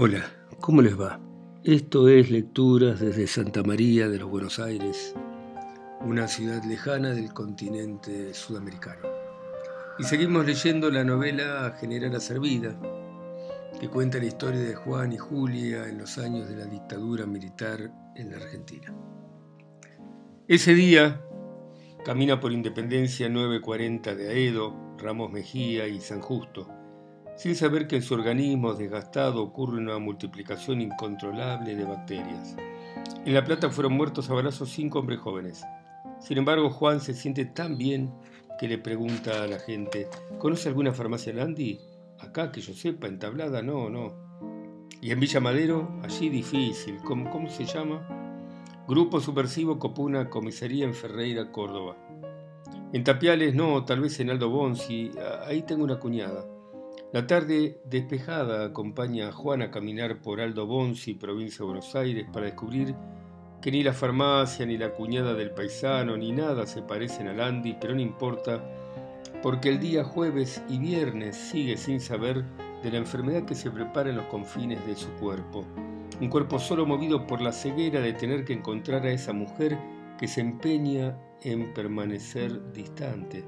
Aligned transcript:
Hola, 0.00 0.30
¿cómo 0.60 0.80
les 0.80 0.96
va? 0.96 1.18
Esto 1.64 2.08
es 2.08 2.30
Lecturas 2.30 3.00
desde 3.00 3.26
Santa 3.26 3.64
María 3.64 4.08
de 4.08 4.20
los 4.20 4.30
Buenos 4.30 4.60
Aires, 4.60 5.12
una 6.02 6.28
ciudad 6.28 6.62
lejana 6.62 7.08
del 7.08 7.32
continente 7.32 8.32
sudamericano. 8.32 9.08
Y 9.98 10.04
seguimos 10.04 10.46
leyendo 10.46 10.88
la 10.92 11.02
novela 11.02 11.76
General 11.80 12.14
Acervida, 12.14 12.80
que 13.80 13.88
cuenta 13.88 14.18
la 14.18 14.26
historia 14.26 14.60
de 14.60 14.76
Juan 14.76 15.14
y 15.14 15.18
Julia 15.18 15.88
en 15.88 15.98
los 15.98 16.16
años 16.18 16.48
de 16.48 16.54
la 16.54 16.66
dictadura 16.66 17.26
militar 17.26 17.90
en 18.14 18.30
la 18.30 18.36
Argentina. 18.36 18.94
Ese 20.46 20.74
día, 20.74 21.20
camina 22.04 22.38
por 22.38 22.52
Independencia 22.52 23.28
940 23.28 24.14
de 24.14 24.28
Aedo, 24.28 24.94
Ramos 24.96 25.32
Mejía 25.32 25.88
y 25.88 25.98
San 25.98 26.20
Justo, 26.20 26.77
sin 27.38 27.54
saber 27.54 27.86
que 27.86 27.96
en 27.96 28.02
su 28.02 28.14
organismo 28.14 28.74
desgastado 28.74 29.40
ocurre 29.40 29.78
una 29.78 29.98
multiplicación 29.98 30.80
incontrolable 30.80 31.76
de 31.76 31.84
bacterias. 31.84 32.56
En 33.24 33.32
La 33.32 33.44
Plata 33.44 33.70
fueron 33.70 33.92
muertos 33.92 34.28
a 34.28 34.34
balazos 34.34 34.70
cinco 34.70 34.98
hombres 34.98 35.20
jóvenes. 35.20 35.64
Sin 36.20 36.36
embargo, 36.36 36.68
Juan 36.68 37.00
se 37.00 37.14
siente 37.14 37.44
tan 37.44 37.78
bien 37.78 38.12
que 38.58 38.66
le 38.66 38.76
pregunta 38.76 39.44
a 39.44 39.46
la 39.46 39.60
gente, 39.60 40.08
¿conoce 40.40 40.68
alguna 40.68 40.92
farmacia 40.92 41.32
Landi? 41.32 41.78
Acá, 42.18 42.50
que 42.50 42.60
yo 42.60 42.74
sepa, 42.74 43.06
entablada, 43.06 43.62
no, 43.62 43.88
no. 43.88 44.14
Y 45.00 45.12
en 45.12 45.20
Villa 45.20 45.38
Madero, 45.38 45.96
allí 46.02 46.28
difícil, 46.28 46.96
¿cómo, 47.04 47.30
cómo 47.30 47.48
se 47.48 47.64
llama? 47.64 48.04
Grupo 48.88 49.20
Subversivo 49.20 49.78
Copuna, 49.78 50.28
Comisaría 50.28 50.84
en 50.84 50.94
Ferreira, 50.94 51.52
Córdoba. 51.52 51.96
En 52.92 53.04
Tapiales, 53.04 53.54
no, 53.54 53.84
tal 53.84 54.00
vez 54.00 54.18
en 54.18 54.30
Aldo 54.30 54.50
Bonzi, 54.50 55.12
ahí 55.46 55.62
tengo 55.62 55.84
una 55.84 56.00
cuñada. 56.00 56.57
La 57.10 57.26
tarde 57.26 57.80
despejada 57.86 58.66
acompaña 58.66 59.28
a 59.28 59.32
Juan 59.32 59.62
a 59.62 59.70
caminar 59.70 60.20
por 60.20 60.42
Aldo 60.42 60.66
Bonzi, 60.66 61.14
provincia 61.14 61.60
de 61.60 61.64
Buenos 61.64 61.94
Aires, 61.94 62.26
para 62.30 62.44
descubrir 62.44 62.94
que 63.62 63.72
ni 63.72 63.82
la 63.82 63.94
farmacia, 63.94 64.66
ni 64.66 64.76
la 64.76 64.92
cuñada 64.92 65.32
del 65.32 65.52
paisano, 65.52 66.18
ni 66.18 66.32
nada 66.32 66.66
se 66.66 66.82
parecen 66.82 67.28
al 67.28 67.40
Andy, 67.40 67.78
pero 67.80 67.94
no 67.94 68.02
importa, 68.02 68.62
porque 69.42 69.70
el 69.70 69.80
día 69.80 70.04
jueves 70.04 70.62
y 70.68 70.78
viernes 70.78 71.34
sigue 71.34 71.78
sin 71.78 71.98
saber 71.98 72.44
de 72.82 72.90
la 72.90 72.98
enfermedad 72.98 73.46
que 73.46 73.54
se 73.54 73.70
prepara 73.70 74.10
en 74.10 74.16
los 74.16 74.26
confines 74.26 74.86
de 74.86 74.94
su 74.94 75.08
cuerpo. 75.12 75.64
Un 76.20 76.28
cuerpo 76.28 76.58
solo 76.58 76.84
movido 76.84 77.26
por 77.26 77.40
la 77.40 77.52
ceguera 77.52 78.02
de 78.02 78.12
tener 78.12 78.44
que 78.44 78.52
encontrar 78.52 79.06
a 79.06 79.12
esa 79.12 79.32
mujer 79.32 79.78
que 80.18 80.28
se 80.28 80.42
empeña 80.42 81.16
en 81.42 81.72
permanecer 81.72 82.70
distante. 82.72 83.44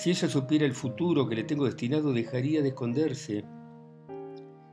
Si 0.00 0.08
ella 0.08 0.30
supiera 0.30 0.64
el 0.64 0.72
futuro 0.72 1.28
que 1.28 1.34
le 1.34 1.44
tengo 1.44 1.66
destinado, 1.66 2.14
dejaría 2.14 2.62
de 2.62 2.68
esconderse 2.68 3.44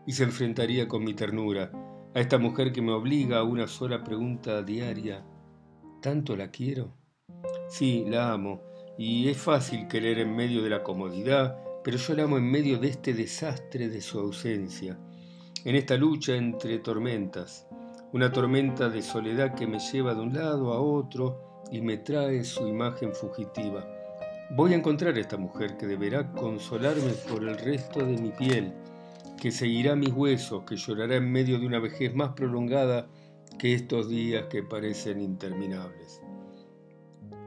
y 0.05 0.13
se 0.13 0.23
enfrentaría 0.23 0.87
con 0.87 1.03
mi 1.03 1.13
ternura 1.15 1.69
a 2.15 2.19
esta 2.21 2.37
mujer 2.37 2.71
que 2.71 2.81
me 2.81 2.93
obliga 2.93 3.39
a 3.39 3.43
una 3.43 3.67
sola 3.67 4.05
pregunta 4.05 4.63
diaria. 4.63 5.25
¿Tanto 6.01 6.37
la 6.37 6.49
quiero? 6.49 6.93
Sí, 7.67 8.05
la 8.07 8.31
amo, 8.31 8.61
y 8.97 9.27
es 9.27 9.35
fácil 9.35 9.89
querer 9.89 10.19
en 10.19 10.33
medio 10.33 10.63
de 10.63 10.69
la 10.69 10.81
comodidad, 10.81 11.57
pero 11.83 11.97
yo 11.97 12.15
la 12.15 12.23
amo 12.23 12.37
en 12.37 12.49
medio 12.49 12.79
de 12.79 12.87
este 12.87 13.13
desastre 13.13 13.89
de 13.89 13.99
su 13.99 14.19
ausencia, 14.19 14.97
en 15.65 15.75
esta 15.75 15.97
lucha 15.97 16.37
entre 16.37 16.79
tormentas, 16.79 17.67
una 18.13 18.31
tormenta 18.31 18.87
de 18.87 19.01
soledad 19.01 19.55
que 19.55 19.67
me 19.67 19.79
lleva 19.79 20.15
de 20.15 20.21
un 20.21 20.33
lado 20.33 20.71
a 20.71 20.79
otro 20.79 21.65
y 21.69 21.81
me 21.81 21.97
trae 21.97 22.45
su 22.45 22.65
imagen 22.65 23.13
fugitiva. 23.13 23.96
Voy 24.49 24.71
a 24.71 24.77
encontrar 24.77 25.15
a 25.15 25.19
esta 25.19 25.35
mujer 25.35 25.75
que 25.75 25.87
deberá 25.87 26.31
consolarme 26.31 27.11
por 27.29 27.43
el 27.43 27.57
resto 27.57 27.99
de 27.99 28.17
mi 28.17 28.31
piel, 28.31 28.71
que 29.37 29.51
seguirá 29.51 29.93
mis 29.97 30.13
huesos, 30.13 30.63
que 30.63 30.77
llorará 30.77 31.17
en 31.17 31.29
medio 31.29 31.59
de 31.59 31.67
una 31.67 31.79
vejez 31.79 32.15
más 32.15 32.31
prolongada 32.31 33.09
que 33.59 33.73
estos 33.73 34.07
días 34.07 34.45
que 34.49 34.63
parecen 34.63 35.19
interminables. 35.19 36.21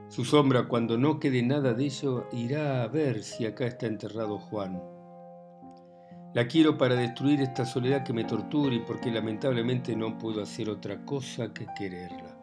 Su 0.09 0.27
sombra, 0.27 0.69
cuando 0.69 0.99
no 0.99 1.19
quede 1.19 1.43
nada 1.43 1.73
de 1.73 1.85
ello, 1.85 2.27
irá 2.33 2.83
a 2.83 2.89
ver 2.89 3.23
si 3.23 3.47
acá 3.47 3.67
está 3.67 3.87
enterrado 3.87 4.39
Juan. 4.39 4.83
La 6.35 6.49
quiero 6.49 6.77
para 6.77 6.97
destruir 6.97 7.41
esta 7.41 7.65
soledad 7.65 8.05
que 8.05 8.13
me 8.13 8.25
tortura 8.25 8.75
y 8.75 8.81
porque 8.81 9.11
lamentablemente 9.11 9.97
no 9.97 10.19
puedo 10.19 10.43
hacer 10.43 10.69
otra 10.69 11.03
cosa 11.07 11.55
que 11.55 11.67
quererla. 11.79 12.37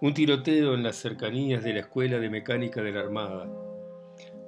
Un 0.00 0.14
tiroteo 0.14 0.72
en 0.74 0.82
las 0.82 0.96
cercanías 0.96 1.62
de 1.62 1.74
la 1.74 1.80
Escuela 1.80 2.18
de 2.18 2.30
Mecánica 2.30 2.80
de 2.80 2.92
la 2.92 3.00
Armada 3.00 3.67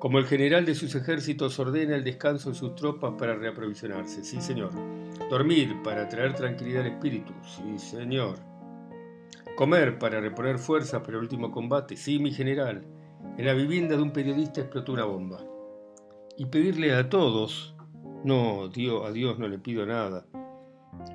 como 0.01 0.19
el 0.19 0.25
general 0.25 0.65
de 0.65 0.75
sus 0.75 0.95
ejércitos 0.95 1.59
ordena 1.59 1.95
el 1.95 2.03
descanso 2.03 2.49
en 2.49 2.55
sus 2.55 2.75
tropas 2.75 3.13
para 3.19 3.37
reaprovisionarse. 3.37 4.25
Sí, 4.25 4.41
señor. 4.41 4.71
Dormir 5.29 5.77
para 5.85 6.09
traer 6.09 6.35
tranquilidad 6.35 6.87
al 6.87 6.93
espíritu. 6.93 7.35
Sí, 7.45 7.79
señor. 7.79 8.39
Comer 9.57 9.99
para 9.99 10.19
reponer 10.19 10.59
fuerzas 10.59 11.03
para 11.03 11.19
el 11.19 11.25
último 11.25 11.51
combate. 11.53 11.99
Sí, 11.99 12.19
mi 12.19 12.33
general. 12.33 12.83
En 13.37 13.45
la 13.45 13.53
vivienda 13.53 13.95
de 13.95 14.03
un 14.03 14.11
periodista 14.11 14.63
explotó 14.63 14.95
una 14.95 15.05
bomba. 15.05 15.45
Y 16.39 16.47
pedirle 16.47 16.95
a 16.95 17.11
todos, 17.11 17.75
no, 18.25 18.69
Dios, 18.69 19.07
a 19.07 19.13
Dios 19.13 19.39
no 19.39 19.49
le 19.49 19.59
pido 19.59 19.85
nada. 19.85 20.25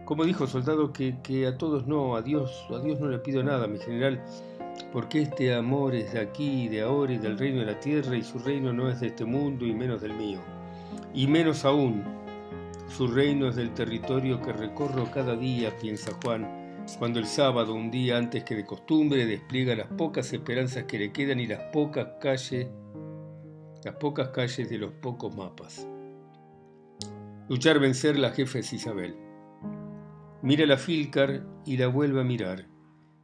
Como 0.06 0.24
dijo 0.24 0.48
soldado 0.48 0.94
que, 0.94 1.48
a 1.48 1.58
todos 1.58 1.88
no, 1.88 2.16
a 2.16 2.22
Dios, 2.22 2.66
a 2.70 2.80
Dios 2.80 3.00
no 3.00 3.08
le 3.08 3.20
pido 3.20 3.44
nada, 3.44 3.68
mi 3.68 3.80
general 3.80 4.24
porque 4.92 5.22
este 5.22 5.54
amor 5.54 5.96
es 5.96 6.14
de 6.14 6.20
aquí, 6.20 6.68
de 6.68 6.82
ahora 6.82 7.14
y 7.14 7.18
del 7.18 7.38
reino 7.38 7.60
de 7.60 7.66
la 7.66 7.80
tierra, 7.80 8.16
y 8.16 8.24
su 8.24 8.40
reino 8.40 8.74
no 8.74 8.90
es 8.90 9.00
de 9.00 9.08
este 9.08 9.26
mundo 9.26 9.66
y 9.66 9.74
menos 9.74 10.02
del 10.02 10.14
mío. 10.14 10.40
Y 11.14 11.28
menos 11.28 11.66
aún, 11.66 12.04
su 12.88 13.08
reino 13.08 13.50
es 13.50 13.56
del 13.56 13.74
territorio 13.74 14.42
que 14.42 14.54
recorro 14.54 15.10
cada 15.12 15.36
día, 15.36 15.76
piensa 15.78 16.12
Juan, 16.24 16.48
cuando 17.00 17.20
el 17.20 17.26
sábado, 17.26 17.74
un 17.74 17.92
día 17.92 18.18
antes 18.18 18.44
que 18.44 18.56
de 18.56 18.66
costumbre, 18.66 19.26
despliega 19.26 19.76
las 19.76 19.88
pocas 19.88 20.32
esperanzas 20.32 20.84
que 20.84 21.00
le 21.00 21.12
quedan 21.12 21.40
y 21.40 21.48
las 21.48 21.62
pocas 21.74 22.08
calles, 22.22 22.68
las 23.84 23.96
pocas 23.96 24.30
calles 24.30 24.70
de 24.70 24.78
los 24.78 24.92
pocos 24.92 25.36
mapas. 25.36 25.88
Luchar, 27.50 27.80
vencer, 27.80 28.18
la 28.18 28.32
jefa 28.32 28.60
es 28.60 28.72
Isabel. 28.74 29.25
Mira 30.46 30.68
la 30.68 30.78
Filcar 30.78 31.44
y 31.66 31.76
la 31.76 31.88
vuelve 31.88 32.22
a 32.22 32.24
mirar 32.24 32.68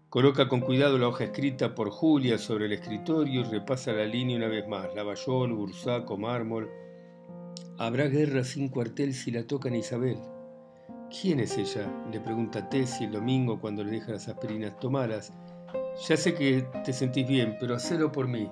Coloca 0.09 0.49
con 0.49 0.59
cuidado 0.59 0.97
la 0.97 1.07
hoja 1.07 1.25
escrita 1.25 1.75
por 1.75 1.91
Julia 1.91 2.39
sobre 2.39 2.65
el 2.65 2.73
escritorio 2.73 3.41
y 3.41 3.43
repasa 3.43 3.91
la 3.91 4.05
línea 4.05 4.37
una 4.37 4.47
vez 4.47 4.67
más. 4.67 4.87
Lavallol, 4.95 5.53
Bursaco, 5.53 6.17
Mármol. 6.17 6.67
¿Habrá 7.77 8.07
guerra 8.07 8.43
sin 8.43 8.69
cuartel 8.69 9.13
si 9.13 9.29
la 9.29 9.45
tocan 9.45 9.73
a 9.73 9.77
Isabel? 9.77 10.17
¿Quién 11.11 11.41
es 11.41 11.59
ella? 11.59 11.87
Le 12.11 12.19
pregunta 12.19 12.67
Tessie 12.67 13.05
el 13.05 13.13
domingo 13.13 13.61
cuando 13.61 13.83
le 13.83 13.91
deja 13.91 14.13
las 14.13 14.27
aspirinas. 14.27 14.79
Tomalas. 14.79 15.31
Ya 16.09 16.17
sé 16.17 16.33
que 16.33 16.65
te 16.83 16.91
sentís 16.91 17.27
bien, 17.27 17.55
pero 17.59 17.75
hacelo 17.75 18.11
por 18.11 18.27
mí. 18.27 18.49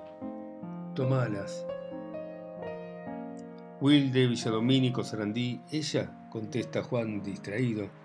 Tomalas. 0.94 1.66
Will 3.80 4.12
de 4.12 4.28
Villadomínico 4.28 5.02
Sarandí. 5.02 5.60
¿Ella? 5.72 6.28
contesta 6.30 6.84
Juan 6.84 7.20
distraído. 7.24 7.99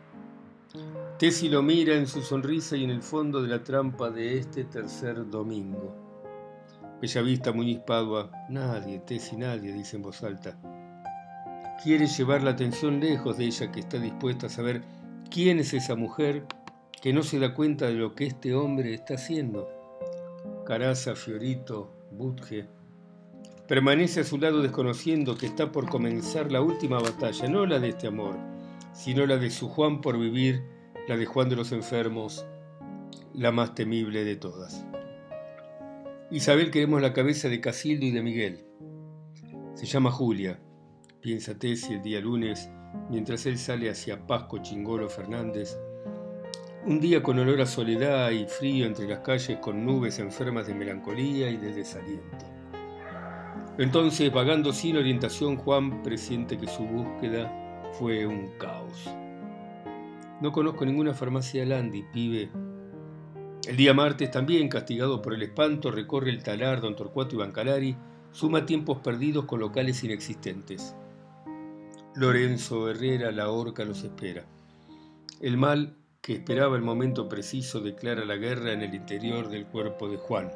Tessie 1.18 1.50
lo 1.50 1.62
mira 1.62 1.96
en 1.96 2.08
su 2.08 2.22
sonrisa 2.22 2.76
y 2.76 2.84
en 2.84 2.90
el 2.90 3.02
fondo 3.02 3.42
de 3.42 3.48
la 3.48 3.64
trampa 3.64 4.10
de 4.10 4.38
este 4.38 4.66
tercer 4.66 5.30
domingo. 5.30 5.96
Bellavista, 7.02 7.52
Muñiz 7.54 7.80
Padua, 7.80 8.32
nadie, 8.50 9.00
Tessie, 9.00 9.38
nadie, 9.38 9.72
dice 9.72 9.96
en 9.96 10.02
voz 10.02 10.24
alta. 10.24 10.58
Quiere 11.84 12.08
llevar 12.08 12.44
la 12.44 12.52
atención 12.52 13.00
lejos 13.00 13.38
de 13.38 13.46
ella 13.46 13.72
que 13.72 13.80
está 13.80 13.98
dispuesta 13.98 14.48
a 14.48 14.50
saber 14.50 14.82
quién 15.30 15.60
es 15.60 15.74
esa 15.74 15.96
mujer 15.96 16.46
que 17.02 17.14
no 17.14 17.24
se 17.24 17.40
da 17.40 17.54
cuenta 17.54 17.88
de 17.88 17.94
lo 17.94 18.16
que 18.16 18.26
este 18.26 18.56
hombre 18.56 18.94
está 18.94 19.14
haciendo. 19.16 19.70
Caraza, 20.66 21.16
Fiorito, 21.16 21.94
Budge. 22.12 22.68
Permanece 23.68 24.22
a 24.22 24.24
su 24.24 24.38
lado 24.38 24.62
desconociendo 24.62 25.38
que 25.38 25.46
está 25.46 25.72
por 25.72 25.88
comenzar 25.88 26.52
la 26.52 26.62
última 26.62 27.00
batalla, 27.00 27.48
no 27.48 27.66
la 27.66 27.80
de 27.80 27.90
este 27.90 28.08
amor, 28.08 28.36
sino 28.94 29.26
la 29.26 29.38
de 29.38 29.50
su 29.50 29.70
Juan 29.70 30.02
por 30.02 30.18
vivir 30.18 30.75
la 31.08 31.18
de 31.18 31.26
Juan 31.28 31.50
de 31.50 31.56
los 31.56 31.72
Enfermos, 31.72 32.46
la 33.34 33.52
más 33.52 33.76
temible 33.76 34.24
de 34.24 34.36
todas. 34.38 34.86
Isabel 36.32 36.72
queremos 36.72 37.00
la 37.02 37.14
cabeza 37.14 37.48
de 37.48 37.62
Casildo 37.62 38.06
y 38.06 38.12
de 38.12 38.24
Miguel. 38.24 38.66
Se 39.76 39.86
llama 39.86 40.10
Julia, 40.10 40.60
piensa 41.22 41.60
Tessie 41.60 41.98
el 41.98 42.02
día 42.02 42.20
lunes, 42.20 42.70
mientras 43.12 43.46
él 43.46 43.60
sale 43.60 43.90
hacia 43.90 44.26
Pasco 44.26 44.58
Chingolo 44.58 45.08
Fernández. 45.08 45.78
Un 46.88 47.00
día 47.00 47.22
con 47.22 47.38
olor 47.38 47.62
a 47.62 47.68
soledad 47.68 48.32
y 48.32 48.46
frío 48.48 48.88
entre 48.88 49.08
las 49.08 49.20
calles 49.20 49.60
con 49.60 49.86
nubes 49.86 50.18
enfermas 50.18 50.66
de 50.66 50.74
melancolía 50.74 51.50
y 51.52 51.58
de 51.58 51.72
desaliento. 51.72 52.46
Entonces, 53.78 54.32
vagando 54.32 54.74
sin 54.74 54.98
orientación, 54.98 55.58
Juan 55.58 56.02
presiente 56.02 56.58
que 56.58 56.68
su 56.68 56.84
búsqueda 56.84 57.52
fue 57.92 58.26
un 58.26 58.58
caos. 58.58 59.08
No 60.46 60.52
conozco 60.52 60.86
ninguna 60.86 61.16
farmacia 61.16 61.66
Landi, 61.66 62.04
pibe. 62.14 62.52
El 63.68 63.76
día 63.76 63.96
martes, 63.96 64.30
también 64.30 64.70
castigado 64.70 65.20
por 65.20 65.34
el 65.34 65.42
espanto, 65.42 65.90
recorre 65.90 66.30
el 66.30 66.44
talar 66.44 66.82
Don 66.82 66.96
Torcuato 66.96 67.34
y 67.34 67.40
Bancalari, 67.40 67.98
suma 68.32 68.64
tiempos 68.64 69.00
perdidos 69.00 69.46
con 69.46 69.60
locales 69.60 70.04
inexistentes. 70.04 70.96
Lorenzo 72.14 72.88
Herrera, 72.92 73.32
la 73.32 73.50
horca 73.50 73.86
los 73.86 74.04
espera. 74.04 74.46
El 75.42 75.58
mal 75.58 75.96
que 76.22 76.34
esperaba 76.34 76.76
el 76.76 76.84
momento 76.84 77.28
preciso 77.28 77.80
declara 77.80 78.24
la 78.24 78.36
guerra 78.36 78.72
en 78.72 78.84
el 78.84 78.94
interior 78.94 79.50
del 79.50 79.66
cuerpo 79.66 80.08
de 80.10 80.18
Juan. 80.18 80.52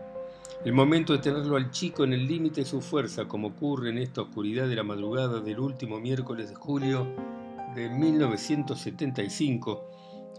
El 0.64 0.74
momento 0.74 1.14
de 1.14 1.20
tenerlo 1.20 1.56
al 1.56 1.72
chico 1.72 2.04
en 2.04 2.14
el 2.14 2.28
límite 2.28 2.62
de 2.62 2.68
su 2.68 2.80
fuerza, 2.80 3.28
como 3.28 3.48
ocurre 3.48 3.90
en 3.90 3.98
esta 3.98 4.22
oscuridad 4.22 4.68
de 4.68 4.76
la 4.76 4.84
madrugada 4.84 5.40
del 5.40 5.60
último 5.60 6.00
miércoles 6.00 6.50
de 6.50 6.56
julio 6.56 7.08
de 7.75 7.89
1975, 7.89 9.92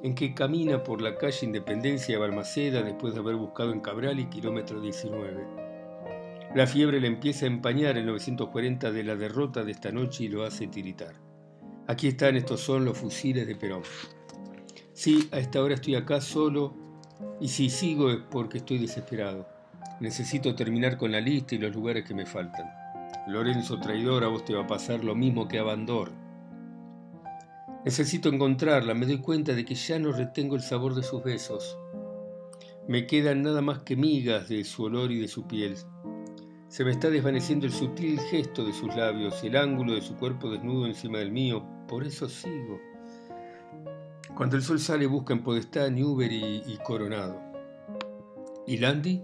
en 0.02 0.14
que 0.14 0.34
camina 0.34 0.82
por 0.82 1.00
la 1.00 1.16
calle 1.16 1.46
Independencia 1.46 2.14
de 2.14 2.20
Balmaceda 2.20 2.82
después 2.82 3.14
de 3.14 3.20
haber 3.20 3.36
buscado 3.36 3.72
en 3.72 3.80
Cabral 3.80 4.18
y 4.18 4.26
kilómetro 4.26 4.80
19. 4.80 5.46
La 6.54 6.66
fiebre 6.66 7.00
le 7.00 7.06
empieza 7.06 7.44
a 7.44 7.48
empañar 7.48 7.96
el 7.96 8.06
940 8.06 8.90
de 8.90 9.04
la 9.04 9.14
derrota 9.14 9.62
de 9.62 9.72
esta 9.72 9.92
noche 9.92 10.24
y 10.24 10.28
lo 10.28 10.44
hace 10.44 10.66
tiritar. 10.66 11.14
Aquí 11.86 12.08
están, 12.08 12.36
estos 12.36 12.60
son 12.60 12.84
los 12.84 12.98
fusiles 12.98 13.46
de 13.46 13.54
Perón. 13.54 13.82
Sí, 14.92 15.28
a 15.32 15.38
esta 15.38 15.62
hora 15.62 15.74
estoy 15.74 15.94
acá 15.94 16.20
solo 16.20 16.74
y 17.40 17.48
si 17.48 17.70
sigo 17.70 18.10
es 18.10 18.18
porque 18.30 18.58
estoy 18.58 18.78
desesperado. 18.78 19.46
Necesito 20.00 20.54
terminar 20.54 20.96
con 20.96 21.12
la 21.12 21.20
lista 21.20 21.54
y 21.54 21.58
los 21.58 21.74
lugares 21.74 22.04
que 22.04 22.14
me 22.14 22.26
faltan. 22.26 22.70
Lorenzo 23.28 23.78
traidor, 23.78 24.24
a 24.24 24.28
vos 24.28 24.44
te 24.44 24.54
va 24.54 24.64
a 24.64 24.66
pasar 24.66 25.04
lo 25.04 25.14
mismo 25.14 25.46
que 25.46 25.58
a 25.58 25.62
Bandor. 25.62 26.10
Necesito 27.84 28.28
encontrarla, 28.28 28.92
me 28.92 29.06
doy 29.06 29.18
cuenta 29.18 29.54
de 29.54 29.64
que 29.64 29.74
ya 29.74 29.98
no 29.98 30.12
retengo 30.12 30.54
el 30.54 30.60
sabor 30.60 30.94
de 30.94 31.02
sus 31.02 31.22
besos. 31.24 31.78
Me 32.86 33.06
quedan 33.06 33.42
nada 33.42 33.62
más 33.62 33.80
que 33.80 33.96
migas 33.96 34.48
de 34.48 34.64
su 34.64 34.84
olor 34.84 35.10
y 35.12 35.20
de 35.20 35.28
su 35.28 35.46
piel. 35.46 35.76
Se 36.68 36.84
me 36.84 36.90
está 36.90 37.08
desvaneciendo 37.08 37.66
el 37.66 37.72
sutil 37.72 38.20
gesto 38.20 38.64
de 38.64 38.74
sus 38.74 38.94
labios, 38.94 39.42
el 39.42 39.56
ángulo 39.56 39.94
de 39.94 40.02
su 40.02 40.14
cuerpo 40.16 40.50
desnudo 40.50 40.86
encima 40.86 41.18
del 41.18 41.32
mío, 41.32 41.64
por 41.88 42.04
eso 42.04 42.28
sigo. 42.28 42.78
Cuando 44.36 44.56
el 44.56 44.62
sol 44.62 44.78
sale 44.78 45.06
busca 45.06 45.32
en 45.32 45.42
Podestá, 45.42 45.88
Newber 45.88 46.30
y, 46.30 46.62
y 46.66 46.78
Coronado. 46.84 47.40
¿Y 48.66 48.76
Landy? 48.76 49.22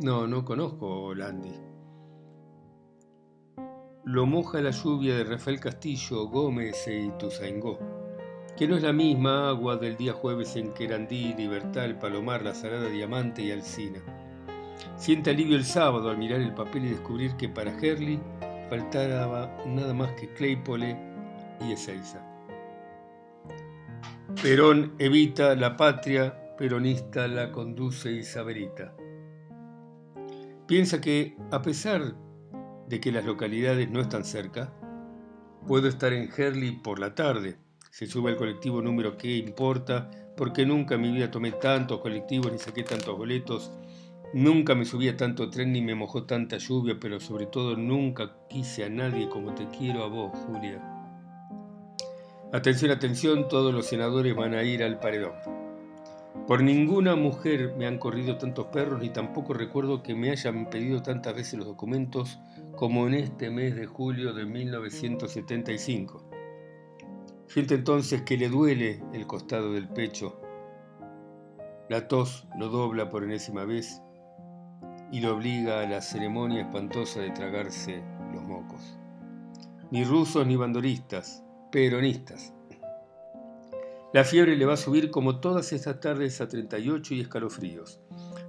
No, 0.00 0.26
no 0.26 0.44
conozco 0.44 1.12
Landy. 1.14 1.54
Lo 4.04 4.24
moja 4.24 4.60
la 4.60 4.70
lluvia 4.70 5.16
de 5.16 5.24
Rafael 5.24 5.58
Castillo, 5.58 6.28
Gómez 6.28 6.86
e 6.86 7.06
Ituzaingó, 7.06 7.95
que 8.56 8.66
no 8.66 8.76
es 8.76 8.82
la 8.82 8.92
misma 8.92 9.50
agua 9.50 9.76
del 9.76 9.98
día 9.98 10.14
jueves 10.14 10.56
en 10.56 10.72
Querandí, 10.72 11.34
Libertad, 11.34 11.90
Palomar, 12.00 12.42
La 12.42 12.54
Sagrada 12.54 12.88
Diamante 12.88 13.42
y 13.42 13.50
Alcina. 13.50 14.00
Siente 14.96 15.30
alivio 15.30 15.56
el 15.56 15.64
sábado 15.64 16.08
al 16.08 16.16
mirar 16.16 16.40
el 16.40 16.54
papel 16.54 16.86
y 16.86 16.90
descubrir 16.90 17.36
que 17.36 17.50
para 17.50 17.78
Herley 17.78 18.18
faltaba 18.70 19.62
nada 19.66 19.92
más 19.92 20.12
que 20.12 20.32
Claypole 20.32 20.96
y 21.68 21.72
Ezeiza. 21.72 22.24
Perón 24.42 24.94
evita 24.98 25.54
la 25.54 25.76
patria, 25.76 26.56
peronista 26.56 27.28
la 27.28 27.52
conduce 27.52 28.10
y 28.10 28.22
saberita. 28.22 28.94
Piensa 30.66 31.00
que, 31.00 31.36
a 31.50 31.60
pesar 31.60 32.16
de 32.88 33.00
que 33.00 33.12
las 33.12 33.26
localidades 33.26 33.90
no 33.90 34.00
están 34.00 34.24
cerca, 34.24 34.72
puedo 35.66 35.88
estar 35.88 36.14
en 36.14 36.30
Herley 36.34 36.72
por 36.72 36.98
la 36.98 37.14
tarde. 37.14 37.58
Se 37.96 38.04
sube 38.04 38.30
al 38.30 38.36
colectivo 38.36 38.82
número 38.82 39.16
que 39.16 39.38
importa, 39.38 40.10
porque 40.36 40.66
nunca 40.66 40.96
en 40.96 41.00
mi 41.00 41.12
vida 41.12 41.30
tomé 41.30 41.52
tantos 41.52 42.00
colectivos 42.00 42.52
ni 42.52 42.58
saqué 42.58 42.82
tantos 42.82 43.16
boletos, 43.16 43.72
nunca 44.34 44.74
me 44.74 44.84
subí 44.84 45.08
a 45.08 45.16
tanto 45.16 45.48
tren 45.48 45.72
ni 45.72 45.80
me 45.80 45.94
mojó 45.94 46.24
tanta 46.24 46.58
lluvia, 46.58 46.98
pero 47.00 47.20
sobre 47.20 47.46
todo 47.46 47.74
nunca 47.74 48.36
quise 48.50 48.84
a 48.84 48.90
nadie 48.90 49.30
como 49.30 49.54
te 49.54 49.66
quiero 49.68 50.04
a 50.04 50.08
vos, 50.08 50.30
Julia. 50.46 50.78
Atención, 52.52 52.90
atención, 52.90 53.48
todos 53.48 53.72
los 53.72 53.86
senadores 53.86 54.36
van 54.36 54.52
a 54.52 54.62
ir 54.62 54.82
al 54.82 55.00
paredón. 55.00 55.32
Por 56.46 56.62
ninguna 56.62 57.16
mujer 57.16 57.76
me 57.78 57.86
han 57.86 57.96
corrido 57.96 58.36
tantos 58.36 58.66
perros 58.66 59.00
ni 59.00 59.08
tampoco 59.08 59.54
recuerdo 59.54 60.02
que 60.02 60.14
me 60.14 60.30
hayan 60.30 60.68
pedido 60.68 61.00
tantas 61.00 61.34
veces 61.34 61.54
los 61.54 61.66
documentos 61.66 62.40
como 62.76 63.06
en 63.06 63.14
este 63.14 63.48
mes 63.48 63.74
de 63.74 63.86
julio 63.86 64.34
de 64.34 64.44
1975. 64.44 66.35
Siente 67.48 67.74
entonces 67.74 68.22
que 68.22 68.36
le 68.36 68.48
duele 68.48 69.02
el 69.12 69.26
costado 69.26 69.72
del 69.72 69.88
pecho. 69.88 70.40
La 71.88 72.08
tos 72.08 72.46
lo 72.58 72.68
dobla 72.68 73.08
por 73.08 73.22
enésima 73.22 73.64
vez 73.64 74.02
y 75.12 75.20
lo 75.20 75.36
obliga 75.36 75.80
a 75.80 75.86
la 75.86 76.00
ceremonia 76.00 76.62
espantosa 76.62 77.20
de 77.20 77.30
tragarse 77.30 78.02
los 78.32 78.42
mocos. 78.42 78.98
Ni 79.90 80.04
rusos 80.04 80.46
ni 80.46 80.56
bandoristas, 80.56 81.44
peronistas. 81.70 82.52
La 84.12 84.24
fiebre 84.24 84.56
le 84.56 84.66
va 84.66 84.74
a 84.74 84.78
subir 84.78 85.10
como 85.10 85.40
todas 85.40 85.72
estas 85.72 86.00
tardes 86.00 86.40
a 86.40 86.48
38 86.48 87.14
y 87.14 87.20
escalofríos. 87.20 88.00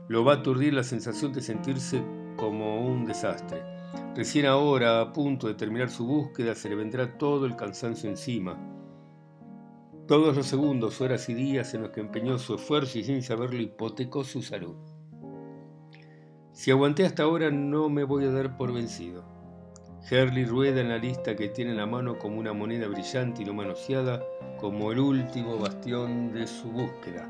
Lo 0.08 0.24
va 0.24 0.34
a 0.34 0.36
aturdir 0.38 0.74
la 0.74 0.84
sensación 0.84 1.34
de 1.34 1.42
sentirse 1.42 2.02
como 2.38 2.86
un 2.88 3.06
desastre. 3.06 3.62
Recién 4.16 4.46
ahora, 4.46 5.02
a 5.02 5.14
punto 5.14 5.48
de 5.48 5.54
terminar 5.54 5.90
su 5.90 6.08
búsqueda, 6.08 6.56
se 6.56 6.70
le 6.70 6.76
vendrá 6.76 7.18
todo 7.18 7.46
el 7.46 7.56
cansancio 7.56 8.10
encima. 8.10 8.58
Todos 10.08 10.38
los 10.38 10.48
segundos, 10.48 11.02
horas 11.02 11.28
y 11.28 11.34
días 11.34 11.74
en 11.74 11.82
los 11.82 11.92
que 11.92 12.00
empeñó 12.00 12.40
su 12.40 12.56
esfuerzo 12.56 12.98
y 12.98 13.04
sin 13.04 13.22
saberlo 13.22 13.62
hipotecó 13.62 14.24
su 14.24 14.42
salud. 14.42 14.78
Si 16.54 16.72
aguanté 16.72 17.04
hasta 17.06 17.24
ahora 17.24 17.52
no 17.52 17.90
me 17.90 18.06
voy 18.06 18.24
a 18.24 18.32
dar 18.32 18.56
por 18.56 18.72
vencido. 18.72 19.26
Herley 20.10 20.46
rueda 20.46 20.80
en 20.80 20.88
la 20.88 20.98
lista 20.98 21.36
que 21.36 21.50
tiene 21.50 21.72
en 21.72 21.78
la 21.78 21.86
mano 21.86 22.18
como 22.18 22.40
una 22.40 22.54
moneda 22.54 22.88
brillante 22.88 23.42
y 23.42 23.46
no 23.46 23.54
manoseada, 23.54 24.24
como 24.62 24.94
el 24.94 25.00
último 25.00 25.58
bastión 25.58 26.32
de 26.32 26.48
su 26.48 26.72
búsqueda. 26.72 27.30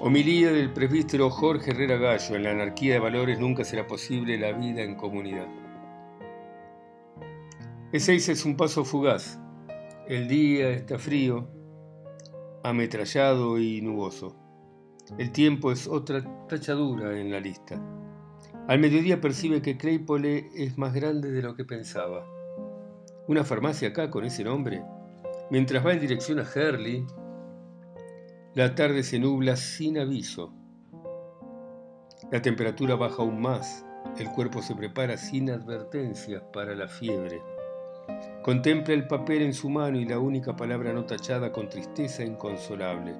Homilía 0.00 0.50
del 0.50 0.72
presbítero 0.72 1.28
Jorge 1.28 1.72
Herrera 1.72 1.98
Gallo. 1.98 2.36
En 2.36 2.44
la 2.44 2.52
anarquía 2.52 2.94
de 2.94 3.00
valores 3.00 3.38
nunca 3.38 3.64
será 3.64 3.86
posible 3.86 4.38
la 4.38 4.52
vida 4.52 4.80
en 4.80 4.94
comunidad. 4.94 5.46
Ese 7.92 8.14
es 8.14 8.46
un 8.46 8.56
paso 8.56 8.82
fugaz. 8.82 9.43
El 10.06 10.28
día 10.28 10.68
está 10.68 10.98
frío, 10.98 11.48
ametrallado 12.62 13.58
y 13.58 13.80
nuboso. 13.80 14.36
El 15.16 15.32
tiempo 15.32 15.72
es 15.72 15.88
otra 15.88 16.46
tachadura 16.46 17.18
en 17.18 17.30
la 17.30 17.40
lista. 17.40 17.80
Al 18.68 18.80
mediodía 18.80 19.22
percibe 19.22 19.62
que 19.62 19.78
Claypole 19.78 20.50
es 20.54 20.76
más 20.76 20.92
grande 20.92 21.30
de 21.30 21.40
lo 21.40 21.54
que 21.54 21.64
pensaba. 21.64 22.26
¿Una 23.28 23.44
farmacia 23.44 23.88
acá 23.88 24.10
con 24.10 24.26
ese 24.26 24.44
nombre? 24.44 24.84
Mientras 25.50 25.86
va 25.86 25.94
en 25.94 26.00
dirección 26.00 26.38
a 26.38 26.46
Herley, 26.54 27.06
la 28.52 28.74
tarde 28.74 29.04
se 29.04 29.18
nubla 29.18 29.56
sin 29.56 29.96
aviso. 29.96 30.52
La 32.30 32.42
temperatura 32.42 32.94
baja 32.94 33.22
aún 33.22 33.40
más. 33.40 33.86
El 34.18 34.28
cuerpo 34.32 34.60
se 34.60 34.74
prepara 34.74 35.16
sin 35.16 35.50
advertencias 35.50 36.42
para 36.52 36.74
la 36.74 36.88
fiebre. 36.88 37.53
Contempla 38.44 38.92
el 38.92 39.06
papel 39.06 39.40
en 39.40 39.54
su 39.54 39.70
mano 39.70 39.98
y 39.98 40.04
la 40.04 40.18
única 40.18 40.54
palabra 40.54 40.92
no 40.92 41.06
tachada 41.06 41.50
con 41.50 41.70
tristeza 41.70 42.22
inconsolable. 42.22 43.14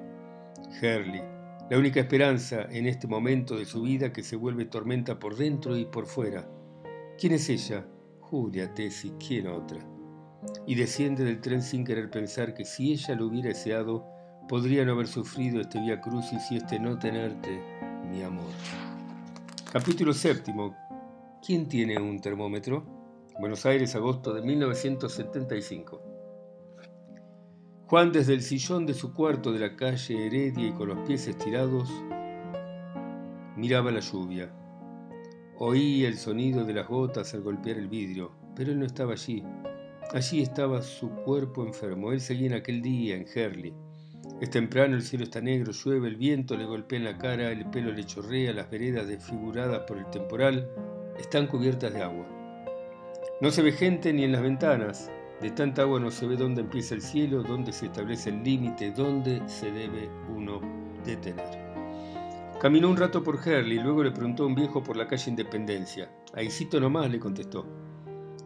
Herley. 0.79 1.23
La 1.67 1.79
única 1.79 1.99
esperanza 1.99 2.67
en 2.69 2.85
este 2.85 3.07
momento 3.07 3.57
de 3.57 3.65
su 3.65 3.81
vida 3.81 4.13
que 4.13 4.21
se 4.21 4.35
vuelve 4.35 4.65
tormenta 4.65 5.17
por 5.17 5.35
dentro 5.35 5.75
y 5.75 5.85
por 5.85 6.05
fuera. 6.05 6.47
¿Quién 7.19 7.33
es 7.33 7.49
ella? 7.49 7.87
Julia 8.19 8.71
Tessi, 8.75 9.13
¿quién 9.17 9.47
otra? 9.47 9.79
Y 10.67 10.75
desciende 10.75 11.23
del 11.23 11.41
tren 11.41 11.63
sin 11.63 11.83
querer 11.83 12.11
pensar 12.11 12.53
que 12.53 12.63
si 12.63 12.93
ella 12.93 13.15
lo 13.15 13.25
hubiera 13.25 13.49
deseado, 13.49 14.05
podría 14.47 14.85
no 14.85 14.91
haber 14.91 15.07
sufrido 15.07 15.59
este 15.59 15.79
vía 15.79 16.01
crucis 16.01 16.51
y 16.51 16.57
este 16.57 16.79
no 16.79 16.99
tenerte, 16.99 17.59
mi 18.11 18.21
amor. 18.21 18.53
Capítulo 19.73 20.13
séptimo. 20.13 20.75
¿Quién 21.43 21.67
tiene 21.67 21.99
un 21.99 22.21
termómetro? 22.21 23.04
Buenos 23.37 23.65
Aires, 23.65 23.93
agosto 23.95 24.33
de 24.33 24.41
1975. 24.41 26.01
Juan 27.85 28.13
desde 28.13 28.33
el 28.33 28.41
sillón 28.41 28.85
de 28.85 28.93
su 28.93 29.13
cuarto 29.13 29.51
de 29.51 29.59
la 29.59 29.75
calle 29.75 30.25
Heredia 30.25 30.69
y 30.69 30.71
con 30.71 30.87
los 30.87 30.99
pies 31.05 31.27
estirados, 31.27 31.91
miraba 33.57 33.91
la 33.91 33.99
lluvia. 33.99 34.49
Oía 35.57 36.07
el 36.07 36.17
sonido 36.17 36.63
de 36.63 36.75
las 36.75 36.87
gotas 36.87 37.33
al 37.33 37.41
golpear 37.41 37.77
el 37.77 37.89
vidrio, 37.89 38.31
pero 38.55 38.71
él 38.71 38.79
no 38.79 38.85
estaba 38.85 39.11
allí. 39.11 39.43
Allí 40.13 40.41
estaba 40.41 40.81
su 40.81 41.09
cuerpo 41.09 41.65
enfermo. 41.65 42.13
Él 42.13 42.21
seguía 42.21 42.47
en 42.47 42.53
aquel 42.53 42.81
día 42.81 43.17
en 43.17 43.25
Herley. 43.27 43.73
Es 44.39 44.49
temprano, 44.49 44.95
el 44.95 45.01
cielo 45.01 45.25
está 45.25 45.41
negro, 45.41 45.73
llueve, 45.73 46.07
el 46.07 46.15
viento 46.15 46.55
le 46.55 46.63
golpea 46.63 46.99
en 46.99 47.05
la 47.05 47.17
cara, 47.17 47.51
el 47.51 47.69
pelo 47.69 47.91
le 47.91 48.05
chorrea, 48.05 48.53
las 48.53 48.71
veredas 48.71 49.07
desfiguradas 49.07 49.81
por 49.81 49.97
el 49.97 50.09
temporal 50.09 50.69
están 51.19 51.47
cubiertas 51.47 51.93
de 51.93 52.01
agua. 52.01 52.34
No 53.41 53.51
se 53.51 53.61
ve 53.61 53.73
gente 53.73 54.13
ni 54.13 54.23
en 54.23 54.31
las 54.31 54.41
ventanas, 54.41 55.11
de 55.41 55.51
tanta 55.51 55.81
agua 55.81 55.99
no 55.99 56.09
se 56.09 56.25
ve 56.25 56.37
dónde 56.37 56.61
empieza 56.61 56.95
el 56.95 57.01
cielo, 57.01 57.43
dónde 57.43 57.73
se 57.73 57.87
establece 57.87 58.29
el 58.29 58.41
límite, 58.41 58.91
dónde 58.91 59.41
se 59.49 59.69
debe 59.71 60.09
uno 60.33 60.61
detener. 61.03 61.65
Caminó 62.61 62.89
un 62.89 62.95
rato 62.95 63.21
por 63.21 63.45
Herley, 63.45 63.79
luego 63.79 64.05
le 64.05 64.11
preguntó 64.11 64.43
a 64.43 64.47
un 64.47 64.55
viejo 64.55 64.81
por 64.81 64.95
la 64.95 65.07
calle 65.07 65.29
Independencia. 65.29 66.09
Ahícito 66.33 66.79
nomás, 66.79 67.11
le 67.11 67.19
contestó. 67.19 67.65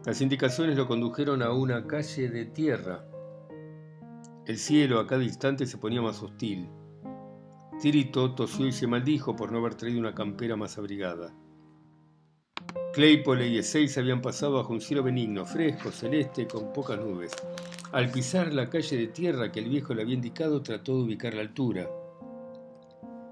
Las 0.04 0.20
indicaciones 0.20 0.76
lo 0.76 0.88
condujeron 0.88 1.42
a 1.42 1.52
una 1.52 1.86
calle 1.86 2.28
de 2.28 2.46
tierra. 2.46 3.04
El 4.44 4.58
cielo 4.58 4.98
a 4.98 5.06
cada 5.06 5.22
instante 5.22 5.66
se 5.66 5.78
ponía 5.78 6.02
más 6.02 6.20
hostil. 6.20 6.68
Tirito 7.80 8.34
tosió 8.34 8.66
y 8.66 8.72
se 8.72 8.88
maldijo 8.88 9.36
por 9.36 9.52
no 9.52 9.58
haber 9.58 9.76
traído 9.76 10.00
una 10.00 10.16
campera 10.16 10.56
más 10.56 10.76
abrigada. 10.78 11.32
Claypole 12.92 13.46
y 13.46 13.58
Ezeiza 13.58 14.00
habían 14.00 14.20
pasado 14.20 14.54
bajo 14.54 14.72
un 14.72 14.80
cielo 14.80 15.04
benigno, 15.04 15.46
fresco, 15.46 15.92
celeste, 15.92 16.48
con 16.48 16.72
pocas 16.72 16.98
nubes. 16.98 17.30
Al 17.92 18.10
pisar 18.10 18.52
la 18.52 18.68
calle 18.68 18.96
de 18.96 19.06
tierra 19.06 19.52
que 19.52 19.60
el 19.60 19.68
viejo 19.68 19.94
le 19.94 20.02
había 20.02 20.16
indicado, 20.16 20.60
trató 20.60 20.96
de 20.96 21.02
ubicar 21.04 21.34
la 21.34 21.42
altura. 21.42 21.88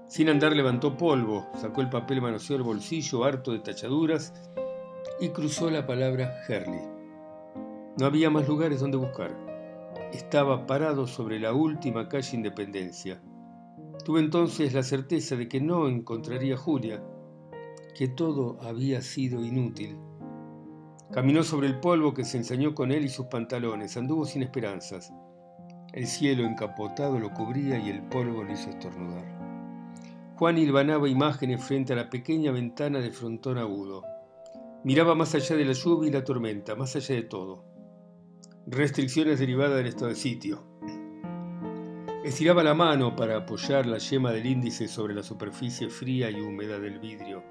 Sin 0.07 0.29
andar 0.29 0.55
levantó 0.55 0.95
polvo, 0.95 1.45
sacó 1.55 1.81
el 1.81 1.89
papel 1.89 2.21
manoseó 2.21 2.55
el 2.55 2.63
bolsillo 2.63 3.25
harto 3.25 3.51
de 3.51 3.59
tachaduras 3.59 4.33
y 5.19 5.27
cruzó 5.29 5.69
la 5.69 5.85
palabra 5.85 6.33
Herley. 6.47 6.81
No 7.99 8.05
había 8.05 8.29
más 8.29 8.47
lugares 8.47 8.79
donde 8.79 8.95
buscar. 8.95 9.35
Estaba 10.13 10.67
parado 10.67 11.05
sobre 11.05 11.37
la 11.37 11.51
última 11.51 12.07
calle 12.07 12.37
Independencia. 12.37 13.21
Tuve 14.05 14.21
entonces 14.21 14.73
la 14.73 14.83
certeza 14.83 15.35
de 15.35 15.49
que 15.49 15.59
no 15.59 15.89
encontraría 15.89 16.55
a 16.55 16.57
Julia, 16.57 17.03
que 17.99 18.07
todo 18.07 18.57
había 18.61 19.01
sido 19.01 19.43
inútil. 19.43 19.97
Caminó 21.11 21.43
sobre 21.43 21.67
el 21.67 21.81
polvo 21.81 22.13
que 22.13 22.23
se 22.23 22.37
ensañó 22.37 22.73
con 22.73 22.93
él 22.93 23.03
y 23.03 23.09
sus 23.09 23.25
pantalones, 23.25 23.97
anduvo 23.97 24.23
sin 24.23 24.41
esperanzas. 24.41 25.11
El 25.91 26.07
cielo 26.07 26.45
encapotado 26.45 27.19
lo 27.19 27.33
cubría 27.33 27.77
y 27.77 27.89
el 27.89 28.01
polvo 28.03 28.45
lo 28.45 28.53
hizo 28.53 28.69
estornudar. 28.69 29.25
Juan 30.37 30.57
hilvanaba 30.57 31.09
imágenes 31.09 31.61
frente 31.61 31.91
a 31.91 31.97
la 31.97 32.09
pequeña 32.09 32.53
ventana 32.53 32.99
de 32.99 33.11
frontón 33.11 33.57
agudo. 33.57 34.05
Miraba 34.85 35.13
más 35.13 35.35
allá 35.35 35.57
de 35.57 35.65
la 35.65 35.73
lluvia 35.73 36.07
y 36.07 36.13
la 36.13 36.23
tormenta, 36.23 36.77
más 36.77 36.95
allá 36.95 37.15
de 37.15 37.23
todo. 37.23 37.65
Restricciones 38.65 39.39
derivadas 39.39 39.75
del 39.75 39.87
estado 39.87 40.07
de 40.07 40.15
sitio. 40.15 40.63
Estiraba 42.23 42.63
la 42.63 42.73
mano 42.73 43.15
para 43.15 43.37
apoyar 43.37 43.85
la 43.85 43.97
yema 43.97 44.33
del 44.33 44.45
índice 44.45 44.89
sobre 44.89 45.15
la 45.15 45.23
superficie 45.23 45.89
fría 45.89 46.29
y 46.29 46.41
húmeda 46.41 46.77
del 46.77 46.99
vidrio. 46.99 47.41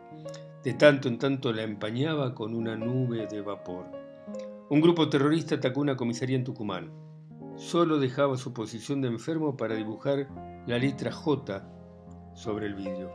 De 0.63 0.75
tanto 0.75 1.09
en 1.09 1.17
tanto 1.17 1.55
la 1.55 1.63
empañaba 1.63 2.35
con 2.35 2.55
una 2.55 2.77
nube 2.77 3.27
de 3.27 3.41
vapor. 3.41 3.87
Un 4.69 4.83
grupo 4.83 5.09
terrorista 5.09 5.55
atacó 5.55 5.81
una 5.81 5.97
comisaría 5.97 6.37
en 6.37 6.45
Tucumán. 6.45 6.93
Solo 7.57 7.99
dejaba 7.99 8.37
su 8.37 8.53
posición 8.53 9.01
de 9.01 9.09
enfermo 9.09 9.57
para 9.57 9.75
dibujar 9.75 10.29
la 10.67 10.77
letra 10.77 11.13
J 11.13 11.67
sobre 12.35 12.67
el 12.67 12.75
vidrio. 12.75 13.11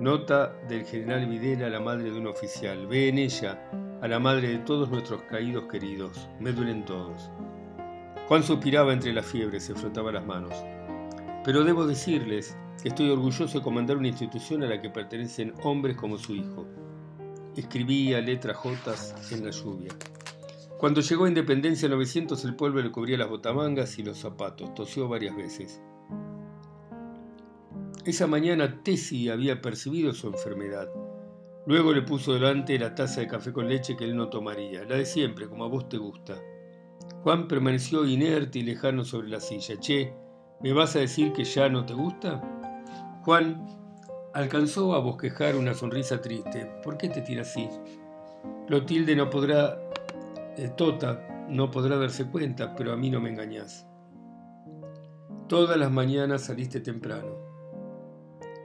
Nota 0.00 0.54
del 0.66 0.86
general 0.86 1.28
Videla 1.28 1.66
a 1.66 1.70
la 1.70 1.80
madre 1.80 2.10
de 2.10 2.18
un 2.18 2.26
oficial. 2.26 2.86
Ve 2.86 3.08
en 3.08 3.18
ella 3.18 3.70
a 4.00 4.08
la 4.08 4.18
madre 4.18 4.48
de 4.48 4.58
todos 4.60 4.88
nuestros 4.88 5.20
caídos 5.24 5.64
queridos. 5.70 6.30
Me 6.40 6.52
duelen 6.52 6.86
todos. 6.86 7.30
Juan 8.26 8.42
suspiraba 8.42 8.94
entre 8.94 9.12
la 9.12 9.22
fiebre, 9.22 9.60
se 9.60 9.74
frotaba 9.74 10.10
las 10.10 10.24
manos. 10.24 10.54
Pero 11.44 11.62
debo 11.62 11.86
decirles 11.86 12.56
que 12.82 12.88
estoy 12.88 13.10
orgulloso 13.10 13.58
de 13.58 13.62
comandar 13.62 13.98
una 13.98 14.08
institución 14.08 14.62
a 14.62 14.66
la 14.66 14.80
que 14.80 14.88
pertenecen 14.88 15.52
hombres 15.62 15.94
como 15.96 16.16
su 16.16 16.34
hijo. 16.34 16.66
Escribía 17.54 18.22
letras 18.22 18.56
jotas 18.56 19.30
en 19.30 19.44
la 19.44 19.50
lluvia. 19.50 19.92
Cuando 20.78 21.02
llegó 21.02 21.26
a 21.26 21.28
Independencia 21.28 21.86
900 21.86 22.42
el 22.46 22.56
polvo 22.56 22.80
le 22.80 22.90
cubría 22.90 23.18
las 23.18 23.28
botamangas 23.28 23.98
y 23.98 24.02
los 24.02 24.18
zapatos. 24.18 24.72
Tosió 24.74 25.06
varias 25.06 25.36
veces. 25.36 25.82
Esa 28.06 28.26
mañana 28.26 28.82
Tessie 28.82 29.30
había 29.30 29.60
percibido 29.60 30.14
su 30.14 30.28
enfermedad. 30.28 30.88
Luego 31.66 31.92
le 31.92 32.02
puso 32.02 32.32
delante 32.32 32.78
la 32.78 32.94
taza 32.94 33.20
de 33.20 33.28
café 33.28 33.52
con 33.52 33.68
leche 33.68 33.96
que 33.96 34.04
él 34.04 34.16
no 34.16 34.28
tomaría, 34.28 34.84
la 34.84 34.96
de 34.96 35.06
siempre, 35.06 35.46
como 35.46 35.64
a 35.64 35.68
vos 35.68 35.88
te 35.88 35.98
gusta. 35.98 36.38
Juan 37.24 37.48
permaneció 37.48 38.04
inerte 38.04 38.58
y 38.58 38.64
lejano 38.64 39.02
sobre 39.02 39.30
la 39.30 39.40
silla. 39.40 39.80
Che, 39.80 40.12
¿me 40.60 40.74
vas 40.74 40.94
a 40.94 40.98
decir 40.98 41.32
que 41.32 41.44
ya 41.44 41.70
no 41.70 41.86
te 41.86 41.94
gusta? 41.94 42.42
Juan 43.22 43.66
alcanzó 44.34 44.94
a 44.94 44.98
bosquejar 44.98 45.56
una 45.56 45.72
sonrisa 45.72 46.20
triste. 46.20 46.70
¿Por 46.82 46.98
qué 46.98 47.08
te 47.08 47.22
tira 47.22 47.40
así? 47.40 47.66
Clotilde 48.66 49.16
no 49.16 49.30
podrá, 49.30 49.78
eh, 50.58 50.70
Tota, 50.76 51.46
no 51.48 51.70
podrá 51.70 51.96
darse 51.96 52.26
cuenta, 52.26 52.76
pero 52.76 52.92
a 52.92 52.96
mí 52.98 53.08
no 53.08 53.22
me 53.22 53.30
engañás. 53.30 53.86
Todas 55.48 55.78
las 55.78 55.90
mañanas 55.90 56.42
saliste 56.42 56.80
temprano. 56.80 57.38